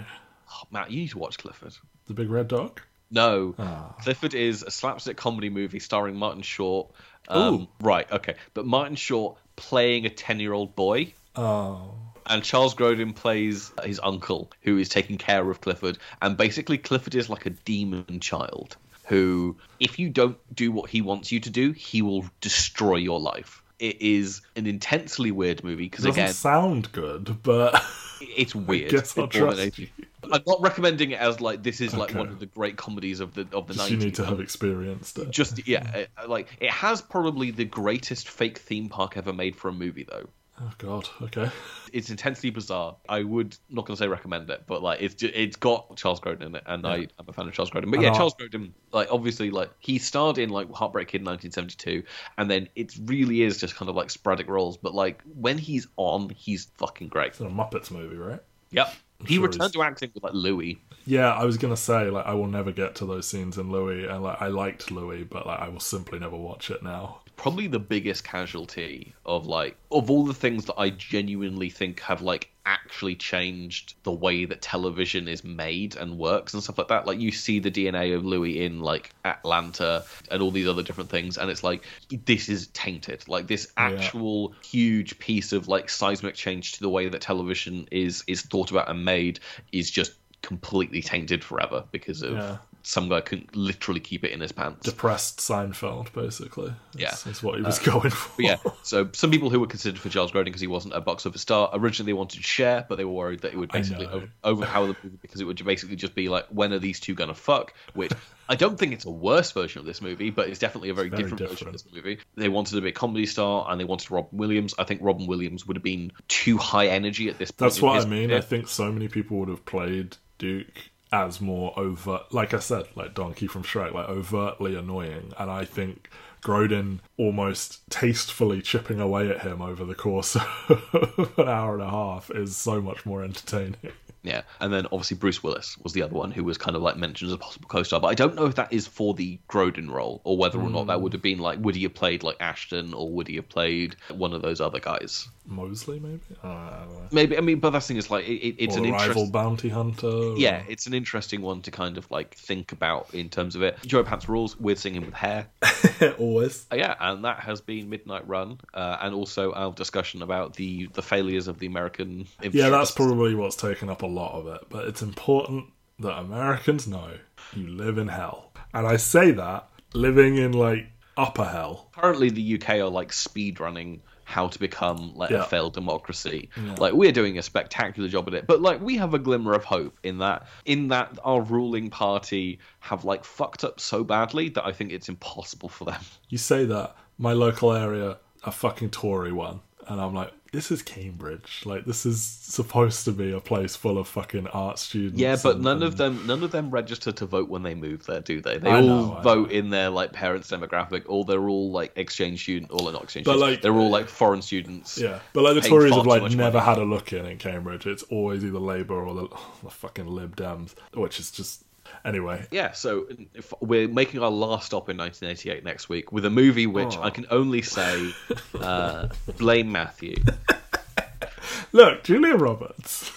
[0.53, 1.75] Oh, Matt, you need to watch Clifford.
[2.07, 2.81] the big red dog.
[3.13, 3.95] No, Ah.
[4.03, 6.93] Clifford is a slapstick comedy movie starring Martin Short.
[7.29, 11.15] Um, right, okay, but Martin Short playing a ten-year-old boy.
[11.37, 11.95] Oh,
[12.27, 15.99] and Charles Grodin plays his uncle, who is taking care of Clifford.
[16.23, 21.03] And basically, Clifford is like a demon child who, if you don't do what he
[21.03, 23.60] wants you to do, he will destroy your life.
[23.81, 27.83] It is an intensely weird movie because doesn't again, sound good, but
[28.21, 28.91] it's weird.
[28.91, 29.89] guess I'll It's more than trust anything.
[30.33, 32.19] I'm not recommending it as like this is like Okay.
[32.19, 33.91] one of the great comedies of the of the 90s.
[33.91, 35.31] you need to have experienced it.
[35.31, 39.69] Just yeah, it- like it has probably the greatest fake theme park ever made for
[39.69, 40.29] a movie though.
[40.63, 41.09] Oh God.
[41.23, 41.51] Okay.
[41.93, 42.97] it's intensely bizarre.
[43.09, 46.21] I would not going to say recommend it, but like it's just, it's got Charles
[46.21, 47.87] Grodin in it, and I I'm a fan of Charles Grodin.
[47.91, 51.23] But And yeah, I- Charles Grodin, like obviously, like he starred in like Heartbreak Kid
[51.23, 52.03] in 1972,
[52.37, 54.77] and then it really is just kind of like sporadic roles.
[54.77, 57.29] But like when he's on, he's fucking great.
[57.29, 58.41] It's a Muppets movie, right?
[58.73, 58.95] Yep.
[59.27, 60.81] He sure returned he's- to acting with like Louie.
[61.07, 64.07] Yeah, I was gonna say like I will never get to those scenes in Louie,
[64.07, 67.23] and like I liked Louie, but like I will simply never watch it now.
[67.41, 72.21] Probably the biggest casualty of like of all the things that I genuinely think have
[72.21, 77.07] like actually changed the way that television is made and works and stuff like that.
[77.07, 81.09] Like you see the DNA of Louie in like Atlanta and all these other different
[81.09, 81.85] things, and it's like
[82.27, 83.27] this is tainted.
[83.27, 83.95] Like this oh, Yeah.
[83.95, 88.71] actual huge piece of like seismic change to the way that television is is thought
[88.71, 89.41] about and made
[89.73, 90.13] is just
[90.43, 92.59] completely tainted forever because of Yeah.
[92.83, 94.85] Some guy couldn't literally keep it in his pants.
[94.87, 96.73] Depressed Seinfeld, basically.
[96.95, 97.15] Yeah.
[97.25, 98.43] That's, what he was uh, going for.
[98.43, 101.27] Yeah, so some people who were considered for Charles Grodin because he wasn't a box
[101.27, 104.07] office star originally they wanted to Cher, but they were worried that it would basically
[104.07, 107.15] over- overpower the movie because it would basically just be like, when are these two
[107.15, 107.75] gonna fuck?
[107.95, 108.13] Which
[108.49, 111.09] I don't think it's a worse version of this movie, but it's definitely a very,
[111.09, 112.19] Very different, version of this movie.
[112.37, 114.75] They wanted to be a comedy star and they wanted Robin Williams.
[114.77, 117.71] I think Robin Williams would have been too high energy at this point.
[117.71, 118.29] That's what I mean.
[118.29, 118.39] career.
[118.39, 122.87] I think so many people would have played Duke as more overt, like I said,
[122.95, 125.33] like Donkey from Shrek, like overtly annoying.
[125.39, 126.09] And I think
[126.43, 130.37] Grodin almost tastefully chipping away at him over the course
[130.69, 133.93] of an hour and a half is so much more entertaining.
[134.23, 136.97] Yeah, and then obviously Bruce Willis was the other one who was kind of like
[136.97, 139.91] mentioned as a possible co-star, but I don't know if that is for the Grodin
[139.91, 140.89] role or whether or not Hmm.
[140.89, 143.49] that would have been like would he have played like Ashton or would he have
[143.49, 145.29] played one of those other guys?
[145.47, 146.21] Mosley, maybe?
[146.45, 146.47] I
[146.85, 147.09] don't know.
[147.11, 149.31] Maybe I mean, but that's the thing is like it, it, it's or an rival
[149.31, 150.35] bounty hunter.
[150.37, 153.79] Yeah, it's an interesting one to kind of like think about in terms of it.
[153.85, 154.59] Joe Pants rules.
[154.61, 155.47] We're singing with hair.
[156.19, 156.67] always.
[156.71, 160.87] Uh, yeah, and that has been Midnight Run, uh, and also our discussion about the
[160.93, 162.27] the failures of the American.
[162.43, 164.61] Yeah, that's probably what's taken up a lot of it.
[164.69, 165.67] But it's important
[165.99, 167.13] that Americans know
[167.55, 168.53] you live in hell.
[168.75, 171.89] And I say that living in like upper hell.
[171.93, 175.41] currently the UK are like speed running how to become like Yeah.
[175.41, 176.49] a failed democracy.
[176.79, 179.65] Like we're doing a spectacular job at it, but like we have a glimmer of
[179.65, 184.65] hope in that in that our ruling party have like fucked up so badly that
[184.65, 186.01] I think it's impossible for them.
[186.29, 190.83] You say that my local area, a fucking Tory one, and I'm like, this is
[190.83, 191.63] Cambridge.
[191.65, 195.21] Like this is supposed to be a place full of fucking art students.
[195.21, 198.07] Yeah, but and- none of them none of them register to vote when they move
[198.07, 198.59] there, do they?
[198.59, 198.83] They I all
[199.15, 203.05] know, vote in their like parents' demographic, or they're all like exchange student, or not
[203.05, 203.53] exchange But, students.
[203.57, 204.99] like- they're all like foreign students.
[204.99, 206.67] Yeah, but like the Tories have like never money.
[206.67, 207.87] had a look in in Cambridge.
[207.87, 209.29] It's always either Labour or the,
[209.63, 211.65] the fucking Lib Dems, which is just
[212.05, 212.47] anyway.
[212.51, 216.67] Yeah, so if we're making our last stop in 1988 next week with a movie
[216.67, 217.03] which Oh.
[217.03, 218.13] I can only say
[218.61, 219.09] uh,
[219.39, 220.17] blame Matthew.
[221.73, 223.13] Look, Julia Roberts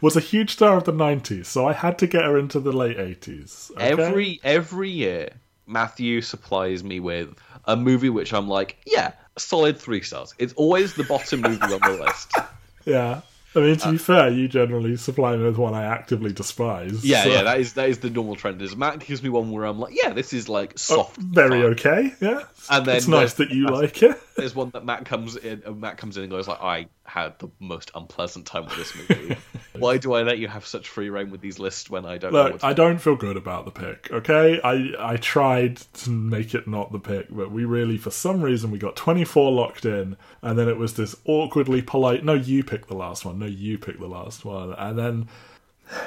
[0.00, 2.72] was a huge star of the '90s, so I had to get her into the
[2.72, 3.70] late '80s.
[3.72, 3.90] okay?
[3.90, 5.30] Every every year,
[5.66, 7.36] Matthew supplies me with
[7.66, 10.34] a movie which I'm like, yeah, solid three stars.
[10.38, 12.32] It's always the bottom movie on the list.
[12.86, 13.20] yeah.
[13.56, 17.02] I mean, Uh, to be fair, you generally supply me with one I actively despise.
[17.04, 18.60] Yeah, so- yeah, that is that is the normal trend.
[18.60, 21.70] Is Matt gives me one where I'm like, yeah, this is like soft, very fun.
[21.72, 22.14] okay.
[22.20, 24.20] Yeah, And then it's nice that you like it.
[24.38, 27.36] There's one that Matt comes in, and Matt comes in and goes like, I had
[27.40, 29.36] the most unpleasant time with this movie.
[29.76, 32.32] Why do I let you have such free rein with these lists when I don't
[32.32, 34.08] Look, I don't feel good about the pick.
[34.12, 38.40] Okay, I I tried to make it not the pick, but we really, for some
[38.40, 42.24] reason, we got 24 locked in, and then it was this awkwardly polite.
[42.24, 43.40] No, you pick the last one.
[43.40, 45.28] No, you pick the last one, and then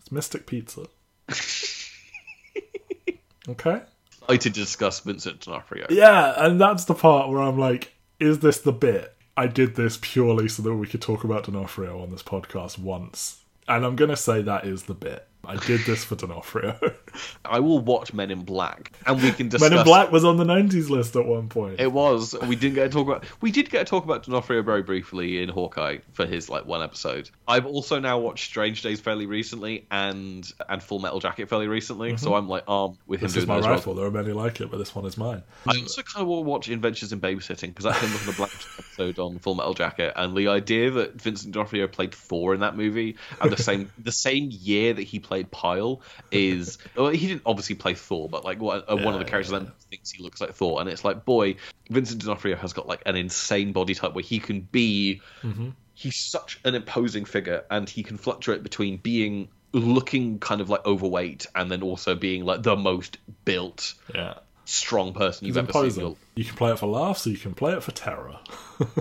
[0.00, 0.84] it's Mystic Pizza.
[3.48, 3.80] okay.
[4.28, 5.86] Excited to discuss Vincent D'Onofrio.
[5.90, 9.14] Yeah, and that's the part where I'm like, is this the bit?
[9.36, 13.42] I did this purely so that we could talk about D'Onofrio on this podcast once.
[13.68, 15.27] And I'm going to say that is the bit.
[15.44, 16.78] I did this for D'Onofrio.
[17.44, 19.70] I will watch Men in Black, and we can discuss.
[19.70, 21.80] Men in Black was on the 90s list at one point.
[21.80, 22.36] It was.
[22.46, 23.24] We didn't get to talk about.
[23.40, 26.82] We did get to talk about D'Onofrio very briefly in Hawkeye for his like one
[26.82, 27.30] episode.
[27.46, 32.16] I've also now watched Strange Days fairly recently, and and Full Metal Jacket fairly recently.
[32.18, 33.34] So I'm like armed with him Mm-hmm.
[33.34, 33.94] this is my rifle.
[33.94, 35.42] There are many like it, but this one is mine.
[35.66, 39.18] I also kind of want to watch Adventures in Babysitting because that's another Black episode
[39.18, 43.16] on Full Metal Jacket, and the idea that Vincent D'Onofrio played Thor in that movie,
[43.40, 46.00] and the same the same year that he played Pyle
[46.30, 49.52] is well, he didn't obviously play Thor, but like one, uh, one of the characters
[49.52, 51.56] yeah, then thinks he looks like Thor, and it's like boy,
[51.90, 55.20] Vincent D'Onofrio has got like an insane body type where he can be.
[55.42, 55.70] Mm-hmm.
[55.94, 60.86] He's such an imposing figure, and he can fluctuate between being looking kind of like
[60.86, 64.34] overweight and then also being like the most built Yeah.
[64.64, 66.00] strong person you've It's ever seen.
[66.00, 68.38] You'll- can play it for laughs, or you can play it for terror.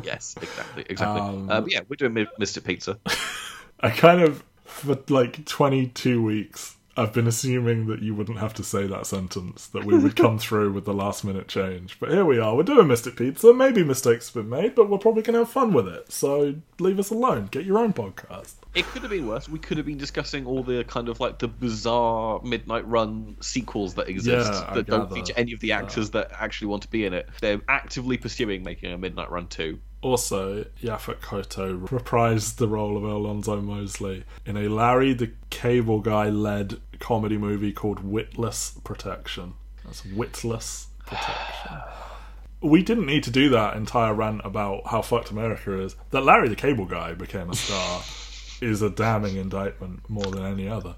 [0.04, 1.22] Yes, exactly, exactly.
[1.28, 2.64] Um, Um, yeah, we're doing Mi- Mr.
[2.64, 2.98] Pizza.
[3.80, 8.64] I kind of, for like 22 weeks, I've been assuming that you wouldn't have to
[8.64, 12.00] say that sentence, that we would come through with the last minute change.
[12.00, 13.54] But here we are, we're doing Mystic Pizza.
[13.54, 16.12] Maybe mistakes have been made, but we're probably going to have fun with it.
[16.12, 17.50] So leave us alone.
[17.52, 18.56] Get your own podcast.
[18.74, 19.48] It could have been worse.
[19.48, 23.94] We could have been discussing all the kind of like the bizarre Midnight Run sequels
[23.96, 26.90] that exist Yeah, I that don't feature any of the actors that actually want to
[26.90, 27.30] be in it.
[27.42, 29.80] They're actively pursuing making a Midnight Run 2.
[30.08, 36.30] Also, Yaphet Kotto reprised the role of Alonzo Mosley in a Larry the Cable Guy
[36.30, 39.56] led comedy movie called Witless Protection.
[39.84, 41.74] That's Witless Protection.
[42.60, 45.96] We didn't need to do that entire rant about how fucked America is.
[46.10, 48.02] That Larry the Cable Guy became a star
[48.62, 50.96] is a damning indictment more than any other.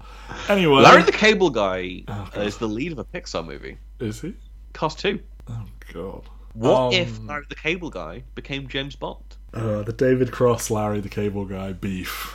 [0.48, 3.76] Anyway, Larry the Cable Guy Oh, is the lead of a Pixar movie.
[3.98, 4.34] is he?
[4.72, 5.20] Cars 2.
[5.50, 6.22] Oh god.
[6.54, 9.22] What Um, if Larry the Cable Guy became James Bond?
[9.54, 12.34] Uh, the David Cross, Larry the Cable Guy beef.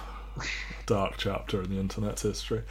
[0.85, 2.61] Dark chapter in the internet's history.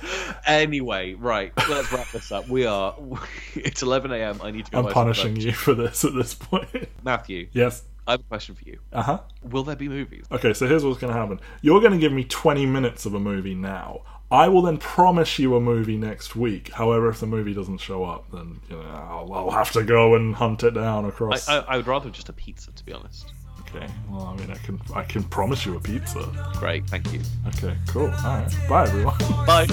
[0.46, 2.48] Anyway, right, let's wrap this up.
[2.48, 2.94] We are.
[3.56, 4.40] It's 11 a.m.
[4.42, 4.78] I need to go.
[4.86, 6.68] I'm punishing you for this at this point.
[7.02, 7.84] Matthew, yes.
[8.06, 8.78] I have a question for you.
[8.92, 9.20] Uh huh.
[9.42, 10.26] Will there be movies?
[10.30, 11.40] Okay, so here's what's going to happen.
[11.62, 14.02] You're going to give me 20 minutes of a movie now.
[14.34, 16.72] I will then promise you a movie next week.
[16.72, 20.16] However, if the movie doesn't show up, then you know I'll, I'll have to go
[20.16, 21.48] and hunt it down I, across.
[21.48, 23.32] I, I would rather just a pizza, to be honest.
[23.60, 23.86] Okay.
[24.10, 26.28] Well, I mean, I can I can promise you a pizza.
[26.58, 27.20] Great, thank you.
[27.48, 27.76] Okay.
[27.86, 28.06] Cool.
[28.06, 28.58] All right.
[28.68, 29.18] Bye, everyone.
[29.46, 29.66] Bye.